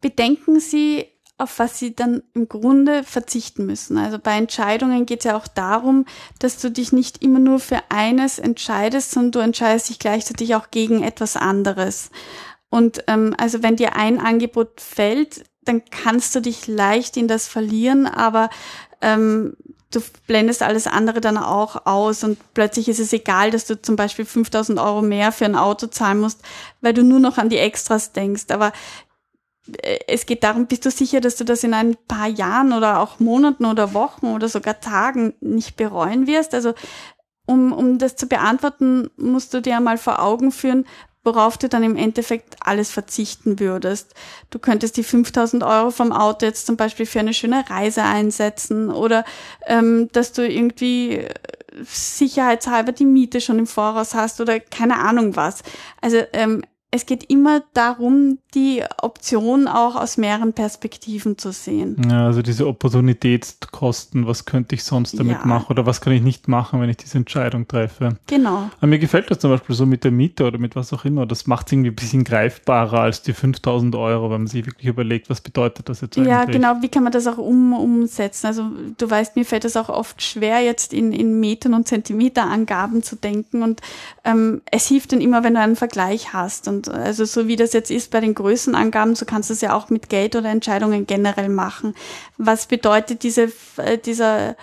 Bedenken 0.00 0.60
Sie, 0.60 1.06
auf 1.38 1.58
was 1.58 1.78
Sie 1.78 1.94
dann 1.94 2.22
im 2.32 2.48
Grunde 2.48 3.04
verzichten 3.04 3.66
müssen. 3.66 3.98
Also 3.98 4.18
bei 4.18 4.36
Entscheidungen 4.36 5.04
geht 5.04 5.20
es 5.20 5.24
ja 5.24 5.36
auch 5.36 5.48
darum, 5.48 6.06
dass 6.38 6.60
du 6.60 6.70
dich 6.70 6.92
nicht 6.92 7.22
immer 7.22 7.38
nur 7.38 7.58
für 7.58 7.80
eines 7.90 8.38
entscheidest, 8.38 9.10
sondern 9.10 9.32
du 9.32 9.38
entscheidest 9.40 9.90
dich 9.90 9.98
gleichzeitig 9.98 10.54
auch 10.54 10.70
gegen 10.70 11.02
etwas 11.02 11.36
anderes. 11.36 12.10
Und 12.70 13.04
ähm, 13.06 13.34
also 13.36 13.62
wenn 13.62 13.76
dir 13.76 13.96
ein 13.96 14.18
Angebot 14.18 14.80
fällt, 14.80 15.44
dann 15.62 15.82
kannst 15.90 16.34
du 16.34 16.40
dich 16.40 16.66
leicht 16.66 17.16
in 17.16 17.28
das 17.28 17.48
verlieren, 17.48 18.06
aber 18.06 18.48
ähm, 19.02 19.56
du 19.96 20.00
blendest 20.26 20.62
alles 20.62 20.86
andere 20.86 21.20
dann 21.20 21.38
auch 21.38 21.86
aus 21.86 22.22
und 22.22 22.38
plötzlich 22.54 22.88
ist 22.88 23.00
es 23.00 23.12
egal, 23.12 23.50
dass 23.50 23.64
du 23.64 23.80
zum 23.80 23.96
Beispiel 23.96 24.24
5000 24.24 24.78
Euro 24.78 25.02
mehr 25.02 25.32
für 25.32 25.46
ein 25.46 25.56
Auto 25.56 25.86
zahlen 25.86 26.20
musst, 26.20 26.42
weil 26.80 26.92
du 26.94 27.02
nur 27.02 27.18
noch 27.18 27.38
an 27.38 27.48
die 27.48 27.58
Extras 27.58 28.12
denkst. 28.12 28.46
Aber 28.50 28.72
äh, 29.82 29.98
es 30.06 30.26
geht 30.26 30.44
darum, 30.44 30.66
bist 30.66 30.84
du 30.84 30.90
sicher, 30.90 31.20
dass 31.20 31.36
du 31.36 31.44
das 31.44 31.64
in 31.64 31.74
ein 31.74 31.96
paar 32.08 32.28
Jahren 32.28 32.72
oder 32.72 33.00
auch 33.00 33.18
Monaten 33.18 33.64
oder 33.64 33.94
Wochen 33.94 34.26
oder 34.26 34.48
sogar 34.48 34.80
Tagen 34.80 35.34
nicht 35.40 35.76
bereuen 35.76 36.26
wirst? 36.26 36.54
Also 36.54 36.74
um, 37.46 37.72
um 37.72 37.98
das 37.98 38.16
zu 38.16 38.26
beantworten, 38.26 39.08
musst 39.16 39.54
du 39.54 39.62
dir 39.62 39.80
mal 39.80 39.98
vor 39.98 40.20
Augen 40.20 40.52
führen, 40.52 40.84
worauf 41.26 41.58
du 41.58 41.68
dann 41.68 41.82
im 41.82 41.96
Endeffekt 41.96 42.56
alles 42.60 42.90
verzichten 42.90 43.58
würdest. 43.58 44.14
Du 44.50 44.58
könntest 44.58 44.96
die 44.96 45.02
5000 45.02 45.64
Euro 45.64 45.90
vom 45.90 46.12
Auto 46.12 46.46
jetzt 46.46 46.66
zum 46.66 46.76
Beispiel 46.76 47.04
für 47.04 47.20
eine 47.20 47.34
schöne 47.34 47.68
Reise 47.68 48.04
einsetzen 48.04 48.90
oder 48.90 49.24
ähm, 49.66 50.08
dass 50.12 50.32
du 50.32 50.46
irgendwie 50.46 51.16
äh, 51.16 51.34
sicherheitshalber 51.82 52.92
die 52.92 53.04
Miete 53.04 53.40
schon 53.40 53.58
im 53.58 53.66
Voraus 53.66 54.14
hast 54.14 54.40
oder 54.40 54.60
keine 54.60 55.00
Ahnung 55.00 55.36
was. 55.36 55.62
Also 56.00 56.22
ähm, 56.32 56.62
es 56.92 57.04
geht 57.04 57.28
immer 57.30 57.62
darum, 57.74 58.38
die 58.54 58.82
Option 59.02 59.66
auch 59.68 59.96
aus 59.96 60.16
mehreren 60.16 60.52
Perspektiven 60.52 61.36
zu 61.36 61.50
sehen. 61.50 62.00
Ja, 62.08 62.26
also 62.26 62.42
diese 62.42 62.66
Opportunitätskosten, 62.66 64.26
was 64.26 64.44
könnte 64.44 64.76
ich 64.76 64.84
sonst 64.84 65.18
damit 65.18 65.38
ja. 65.38 65.46
machen 65.46 65.66
oder 65.68 65.84
was 65.84 66.00
kann 66.00 66.12
ich 66.12 66.22
nicht 66.22 66.48
machen, 66.48 66.80
wenn 66.80 66.88
ich 66.88 66.96
diese 66.96 67.18
Entscheidung 67.18 67.66
treffe. 67.66 68.16
Genau. 68.28 68.70
Aber 68.78 68.86
mir 68.86 69.00
gefällt 69.00 69.30
das 69.30 69.40
zum 69.40 69.50
Beispiel 69.50 69.74
so 69.74 69.84
mit 69.84 70.04
der 70.04 70.12
Miete 70.12 70.44
oder 70.44 70.58
mit 70.58 70.76
was 70.76 70.92
auch 70.92 71.04
immer. 71.04 71.26
Das 71.26 71.46
macht 71.46 71.66
es 71.66 71.72
irgendwie 71.72 71.90
ein 71.90 71.96
bisschen 71.96 72.24
greifbarer 72.24 73.00
als 73.00 73.20
die 73.20 73.32
5000 73.32 73.94
Euro, 73.96 74.30
wenn 74.30 74.42
man 74.42 74.46
sich 74.46 74.64
wirklich 74.64 74.86
überlegt, 74.86 75.28
was 75.28 75.40
bedeutet 75.40 75.88
das 75.88 76.00
jetzt 76.00 76.16
eigentlich. 76.16 76.30
Ja, 76.30 76.44
genau. 76.44 76.82
Wie 76.82 76.88
kann 76.88 77.02
man 77.02 77.12
das 77.12 77.26
auch 77.26 77.38
um, 77.38 77.74
umsetzen? 77.74 78.46
Also 78.46 78.70
du 78.96 79.10
weißt, 79.10 79.36
mir 79.36 79.44
fällt 79.44 79.64
es 79.64 79.76
auch 79.76 79.88
oft 79.88 80.22
schwer, 80.22 80.60
jetzt 80.60 80.94
in, 80.94 81.12
in 81.12 81.40
Metern 81.40 81.74
und 81.74 81.88
Zentimeterangaben 81.88 83.02
zu 83.02 83.16
denken 83.16 83.62
und 83.62 83.82
ähm, 84.24 84.62
es 84.70 84.86
hilft 84.86 85.12
dann 85.12 85.20
immer, 85.20 85.44
wenn 85.44 85.54
du 85.54 85.60
einen 85.60 85.76
Vergleich 85.76 86.32
hast 86.32 86.68
und 86.68 86.75
also 86.88 87.24
so 87.24 87.48
wie 87.48 87.56
das 87.56 87.72
jetzt 87.72 87.90
ist 87.90 88.10
bei 88.10 88.20
den 88.20 88.34
Größenangaben, 88.34 89.14
so 89.14 89.24
kannst 89.24 89.50
du 89.50 89.54
es 89.54 89.60
ja 89.60 89.74
auch 89.74 89.90
mit 89.90 90.08
Geld 90.08 90.36
oder 90.36 90.50
Entscheidungen 90.50 91.06
generell 91.06 91.48
machen. 91.48 91.94
Was 92.38 92.66
bedeutet 92.66 93.22
diese, 93.22 93.52
äh, 93.76 93.98
dieser, 93.98 94.56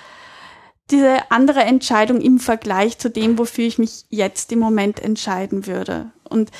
diese 0.91 1.31
andere 1.31 1.61
Entscheidung 1.61 2.21
im 2.21 2.39
Vergleich 2.39 2.97
zu 2.97 3.09
dem, 3.09 3.37
wofür 3.37 3.65
ich 3.65 3.77
mich 3.77 4.05
jetzt 4.09 4.51
im 4.51 4.59
Moment 4.59 4.99
entscheiden 4.99 5.67
würde? 5.67 6.11
Und 6.27 6.51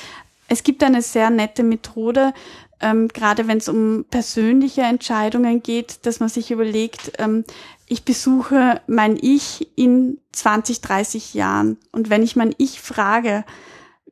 es 0.48 0.62
gibt 0.62 0.82
eine 0.82 1.02
sehr 1.02 1.30
nette 1.30 1.62
Methode, 1.62 2.32
ähm, 2.80 3.08
gerade 3.08 3.48
wenn 3.48 3.58
es 3.58 3.68
um 3.68 4.04
persönliche 4.10 4.82
Entscheidungen 4.82 5.62
geht, 5.62 6.04
dass 6.06 6.20
man 6.20 6.28
sich 6.28 6.50
überlegt, 6.50 7.12
ähm, 7.18 7.44
ich 7.86 8.04
besuche 8.04 8.80
mein 8.86 9.18
Ich 9.20 9.68
in 9.76 10.18
20, 10.32 10.80
30 10.80 11.34
Jahren. 11.34 11.78
Und 11.92 12.10
wenn 12.10 12.22
ich 12.22 12.36
mein 12.36 12.54
Ich 12.58 12.80
frage, 12.80 13.44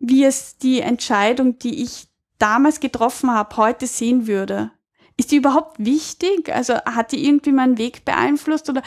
wie 0.03 0.25
es 0.25 0.59
die 0.59 0.81
Entscheidung, 0.81 1.59
die 1.61 1.83
ich 1.83 2.09
damals 2.39 2.81
getroffen 2.81 3.31
habe, 3.31 3.57
heute 3.57 3.87
sehen 3.87 4.27
würde, 4.27 4.73
ist 5.17 5.31
die 5.31 5.37
überhaupt 5.37 5.77
wichtig? 5.79 6.53
Also 6.53 6.75
hat 6.75 7.13
die 7.13 7.25
irgendwie 7.25 7.53
meinen 7.53 7.79
Weg 7.79 8.05
beeinflusst 8.05 8.69
oder 8.69 8.83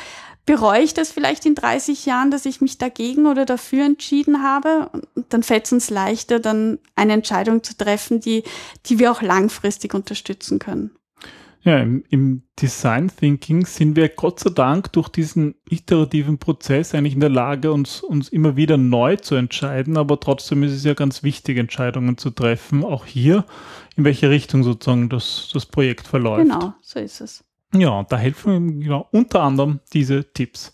bereue 0.46 0.82
ich 0.82 0.94
das 0.94 1.12
vielleicht 1.12 1.46
in 1.46 1.56
30 1.56 2.06
Jahren, 2.06 2.32
dass 2.32 2.46
ich 2.46 2.60
mich 2.60 2.78
dagegen 2.78 3.28
oder 3.28 3.46
dafür 3.46 3.86
entschieden 3.86 4.44
habe? 4.44 4.90
Und 5.16 5.26
dann 5.30 5.42
fällt 5.42 5.66
es 5.66 5.72
uns 5.72 5.90
leichter, 5.90 6.42
dann 6.42 6.80
eine 6.96 7.14
Entscheidung 7.14 7.64
zu 7.64 7.78
treffen, 7.78 8.20
die, 8.20 8.44
die 8.88 9.00
wir 9.00 9.10
auch 9.10 9.22
langfristig 9.22 9.94
unterstützen 9.94 10.60
können. 10.60 10.92
Ja, 11.66 11.80
im, 11.80 12.04
im, 12.10 12.44
Design 12.62 13.10
Thinking 13.10 13.66
sind 13.66 13.96
wir 13.96 14.08
Gott 14.08 14.40
sei 14.40 14.52
Dank 14.52 14.94
durch 14.94 15.10
diesen 15.10 15.56
iterativen 15.68 16.38
Prozess 16.38 16.94
eigentlich 16.94 17.16
in 17.16 17.20
der 17.20 17.30
Lage, 17.30 17.74
uns, 17.74 18.02
uns 18.02 18.30
immer 18.30 18.56
wieder 18.56 18.78
neu 18.78 19.16
zu 19.16 19.34
entscheiden, 19.34 19.98
aber 19.98 20.20
trotzdem 20.20 20.62
ist 20.62 20.72
es 20.72 20.84
ja 20.84 20.94
ganz 20.94 21.24
wichtig, 21.24 21.58
Entscheidungen 21.58 22.18
zu 22.20 22.30
treffen, 22.30 22.86
auch 22.86 23.06
hier, 23.06 23.46
in 23.98 24.06
welche 24.06 24.30
Richtung 24.30 24.62
sozusagen 24.64 25.10
das, 25.10 25.50
das 25.54 25.66
Projekt 25.66 26.08
verläuft. 26.08 26.44
Genau, 26.44 26.76
so 26.82 27.00
ist 27.00 27.20
es. 27.20 27.44
Ja, 27.74 27.90
und 27.90 28.12
da 28.12 28.18
helfen 28.18 28.80
genau, 28.80 29.10
unter 29.12 29.42
anderem 29.42 29.80
diese 29.92 30.32
Tipps. 30.34 30.72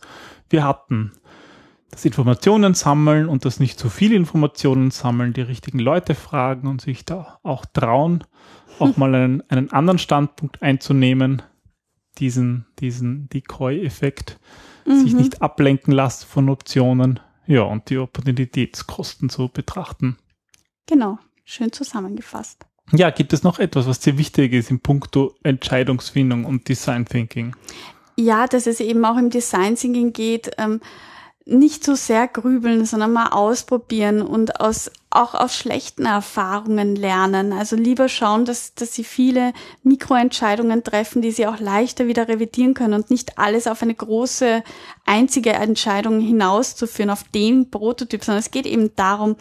Wir 0.49 0.65
hatten 0.65 1.13
das 1.89 2.03
Informationen 2.03 2.73
sammeln 2.73 3.29
und 3.29 3.45
das 3.45 3.61
nicht 3.61 3.79
zu 3.79 3.89
viel 3.89 4.11
Informationen 4.11 4.91
sammeln, 4.91 5.31
die 5.31 5.41
richtigen 5.41 5.79
Leute 5.79 6.15
fragen 6.15 6.67
und 6.67 6.81
sich 6.81 7.05
da 7.05 7.39
auch 7.43 7.65
trauen, 7.65 8.25
auch 8.81 8.97
mal 8.97 9.13
einen, 9.13 9.43
einen 9.49 9.71
anderen 9.71 9.99
Standpunkt 9.99 10.61
einzunehmen, 10.61 11.41
diesen, 12.17 12.65
diesen 12.79 13.29
Decoy-Effekt, 13.29 14.39
mhm. 14.85 15.03
sich 15.03 15.13
nicht 15.13 15.41
ablenken 15.41 15.93
lassen 15.93 16.27
von 16.27 16.49
Optionen, 16.49 17.19
ja, 17.47 17.63
und 17.63 17.89
die 17.89 17.97
Opportunitätskosten 17.97 19.29
zu 19.29 19.49
betrachten. 19.49 20.17
Genau, 20.87 21.19
schön 21.43 21.71
zusammengefasst. 21.71 22.65
Ja, 22.93 23.09
gibt 23.09 23.31
es 23.33 23.43
noch 23.43 23.59
etwas, 23.59 23.87
was 23.87 23.99
dir 23.99 24.17
wichtig 24.17 24.53
ist 24.53 24.69
im 24.69 24.81
Punkto 24.81 25.35
Entscheidungsfindung 25.43 26.45
und 26.45 26.67
Design 26.67 27.05
Thinking? 27.05 27.55
Ja, 28.17 28.47
dass 28.47 28.67
es 28.67 28.79
eben 28.79 29.03
auch 29.05 29.17
im 29.17 29.29
Design 29.29 29.75
Thinking 29.75 30.11
geht, 30.11 30.51
ähm, 30.57 30.81
nicht 31.45 31.83
so 31.83 31.95
sehr 31.95 32.27
grübeln, 32.27 32.85
sondern 32.85 33.13
mal 33.13 33.29
ausprobieren 33.29 34.21
und 34.21 34.59
aus, 34.59 34.91
auch 35.11 35.33
aus 35.33 35.55
schlechten 35.55 36.05
Erfahrungen 36.05 36.95
lernen. 36.95 37.53
Also 37.53 37.75
lieber 37.75 38.09
schauen, 38.09 38.45
dass, 38.45 38.73
dass 38.75 38.93
sie 38.95 39.03
viele 39.03 39.53
Mikroentscheidungen 39.83 40.83
treffen, 40.83 41.21
die 41.21 41.31
sie 41.31 41.47
auch 41.47 41.59
leichter 41.59 42.07
wieder 42.07 42.27
revidieren 42.27 42.73
können 42.73 42.93
und 42.93 43.09
nicht 43.09 43.37
alles 43.37 43.67
auf 43.67 43.83
eine 43.83 43.93
große, 43.93 44.63
einzige 45.05 45.51
Entscheidung 45.51 46.21
hinauszuführen, 46.21 47.09
auf 47.09 47.23
den 47.35 47.69
Prototyp, 47.69 48.23
sondern 48.23 48.39
es 48.39 48.51
geht 48.51 48.65
eben 48.65 48.95
darum, 48.95 49.35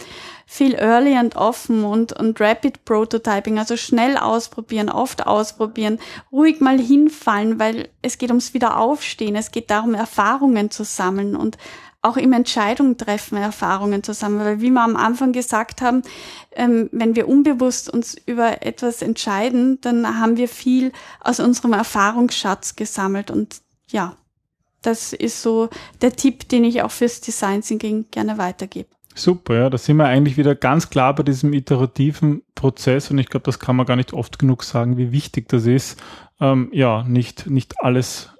viel 0.46 0.74
early 0.74 1.16
und 1.16 1.36
offen 1.36 1.84
und, 1.84 2.12
und 2.12 2.40
rapid 2.40 2.84
Prototyping, 2.84 3.60
also 3.60 3.76
schnell 3.76 4.16
ausprobieren, 4.16 4.88
oft 4.88 5.24
ausprobieren, 5.24 6.00
ruhig 6.32 6.60
mal 6.60 6.80
hinfallen, 6.80 7.60
weil 7.60 7.88
es 8.02 8.18
geht 8.18 8.30
ums 8.30 8.52
Wiederaufstehen, 8.52 9.36
es 9.36 9.52
geht 9.52 9.70
darum, 9.70 9.94
Erfahrungen 9.94 10.72
zu 10.72 10.82
sammeln 10.82 11.36
und 11.36 11.56
auch 12.02 12.16
im 12.16 12.32
Entscheidungen 12.32 12.96
treffen 12.96 13.36
Erfahrungen 13.36 14.02
zusammen, 14.02 14.40
weil 14.40 14.60
wie 14.60 14.70
wir 14.70 14.82
am 14.82 14.96
Anfang 14.96 15.32
gesagt 15.32 15.82
haben, 15.82 16.02
ähm, 16.52 16.88
wenn 16.92 17.14
wir 17.14 17.28
unbewusst 17.28 17.90
uns 17.90 18.16
über 18.26 18.62
etwas 18.62 19.02
entscheiden, 19.02 19.80
dann 19.82 20.18
haben 20.18 20.36
wir 20.36 20.48
viel 20.48 20.92
aus 21.20 21.40
unserem 21.40 21.74
Erfahrungsschatz 21.74 22.76
gesammelt. 22.76 23.30
Und 23.30 23.60
ja, 23.88 24.16
das 24.82 25.12
ist 25.12 25.42
so 25.42 25.68
der 26.00 26.12
Tipp, 26.12 26.48
den 26.48 26.64
ich 26.64 26.82
auch 26.82 26.90
fürs 26.90 27.20
Design 27.20 27.60
Thinking 27.60 28.06
gerne 28.10 28.38
weitergebe. 28.38 28.88
Super, 29.14 29.54
ja, 29.56 29.70
da 29.70 29.76
sind 29.76 29.96
wir 29.96 30.06
eigentlich 30.06 30.36
wieder 30.38 30.54
ganz 30.54 30.88
klar 30.88 31.14
bei 31.14 31.22
diesem 31.22 31.52
iterativen 31.52 32.42
Prozess. 32.54 33.10
Und 33.10 33.18
ich 33.18 33.28
glaube, 33.28 33.44
das 33.44 33.58
kann 33.58 33.76
man 33.76 33.84
gar 33.84 33.96
nicht 33.96 34.14
oft 34.14 34.38
genug 34.38 34.62
sagen, 34.64 34.96
wie 34.96 35.12
wichtig 35.12 35.48
das 35.48 35.66
ist, 35.66 36.00
ähm, 36.40 36.70
ja, 36.72 37.02
nicht, 37.02 37.46
nicht 37.46 37.74
alles 37.80 38.30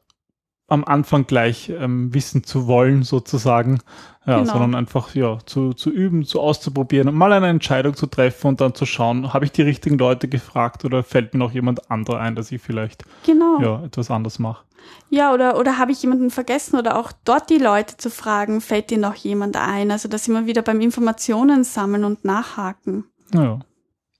am 0.70 0.84
Anfang 0.84 1.26
gleich 1.26 1.68
ähm, 1.68 2.14
wissen 2.14 2.44
zu 2.44 2.66
wollen, 2.66 3.02
sozusagen, 3.02 3.80
ja, 4.24 4.38
genau. 4.38 4.52
sondern 4.52 4.74
einfach 4.76 5.14
ja 5.14 5.38
zu, 5.44 5.72
zu 5.72 5.90
üben, 5.90 6.24
zu 6.24 6.40
auszuprobieren 6.40 7.08
und 7.08 7.16
mal 7.16 7.32
eine 7.32 7.48
Entscheidung 7.48 7.94
zu 7.94 8.06
treffen 8.06 8.46
und 8.46 8.60
dann 8.60 8.74
zu 8.74 8.86
schauen, 8.86 9.34
habe 9.34 9.44
ich 9.44 9.52
die 9.52 9.62
richtigen 9.62 9.98
Leute 9.98 10.28
gefragt 10.28 10.84
oder 10.84 11.02
fällt 11.02 11.34
mir 11.34 11.38
noch 11.38 11.52
jemand 11.52 11.90
anderer 11.90 12.20
ein, 12.20 12.36
dass 12.36 12.52
ich 12.52 12.62
vielleicht 12.62 13.04
genau. 13.26 13.60
ja, 13.60 13.84
etwas 13.84 14.10
anders 14.10 14.38
mache. 14.38 14.64
Ja, 15.10 15.34
oder, 15.34 15.58
oder 15.58 15.76
habe 15.76 15.90
ich 15.90 16.02
jemanden 16.02 16.30
vergessen 16.30 16.78
oder 16.78 16.96
auch 16.96 17.10
dort 17.24 17.50
die 17.50 17.58
Leute 17.58 17.96
zu 17.96 18.08
fragen, 18.08 18.60
fällt 18.60 18.90
dir 18.90 18.98
noch 18.98 19.16
jemand 19.16 19.56
ein? 19.56 19.90
Also 19.90 20.08
dass 20.08 20.28
immer 20.28 20.46
wieder 20.46 20.62
beim 20.62 20.80
Informationen 20.80 21.64
sammeln 21.64 22.04
und 22.04 22.24
nachhaken. 22.24 23.04
Ja. 23.34 23.58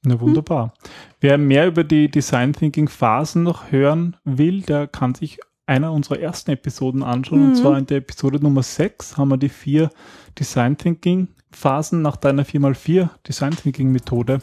Na 0.03 0.21
wunderbar. 0.21 0.65
Hm. 0.65 0.91
Wer 1.21 1.39
mehr 1.39 1.67
über 1.67 1.85
die 1.85 2.11
Design 2.11 2.55
Thinking 2.55 2.89
Phasen 2.89 3.43
noch 3.43 3.71
hören 3.71 4.17
will, 4.25 4.63
der 4.63 4.87
kann 4.89 5.15
sich 5.15 5.39
einer 5.71 5.93
unserer 5.93 6.19
ersten 6.19 6.51
Episoden 6.51 7.05
anschauen. 7.05 7.41
Mhm. 7.41 7.49
Und 7.49 7.55
zwar 7.55 7.79
in 7.79 7.87
der 7.87 7.99
Episode 7.99 8.41
Nummer 8.41 8.65
6 8.65 9.17
haben 9.17 9.29
wir 9.29 9.37
die 9.37 9.49
vier 9.49 9.91
Design 10.39 10.77
Thinking 10.77 11.29
Phasen 11.53 12.03
nach 12.03 12.17
deiner 12.17 12.45
4x4 12.45 13.09
Design 13.27 13.53
Thinking 13.53 13.93
Methode 13.93 14.41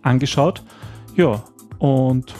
angeschaut. 0.00 0.64
Ja, 1.14 1.44
und 1.78 2.34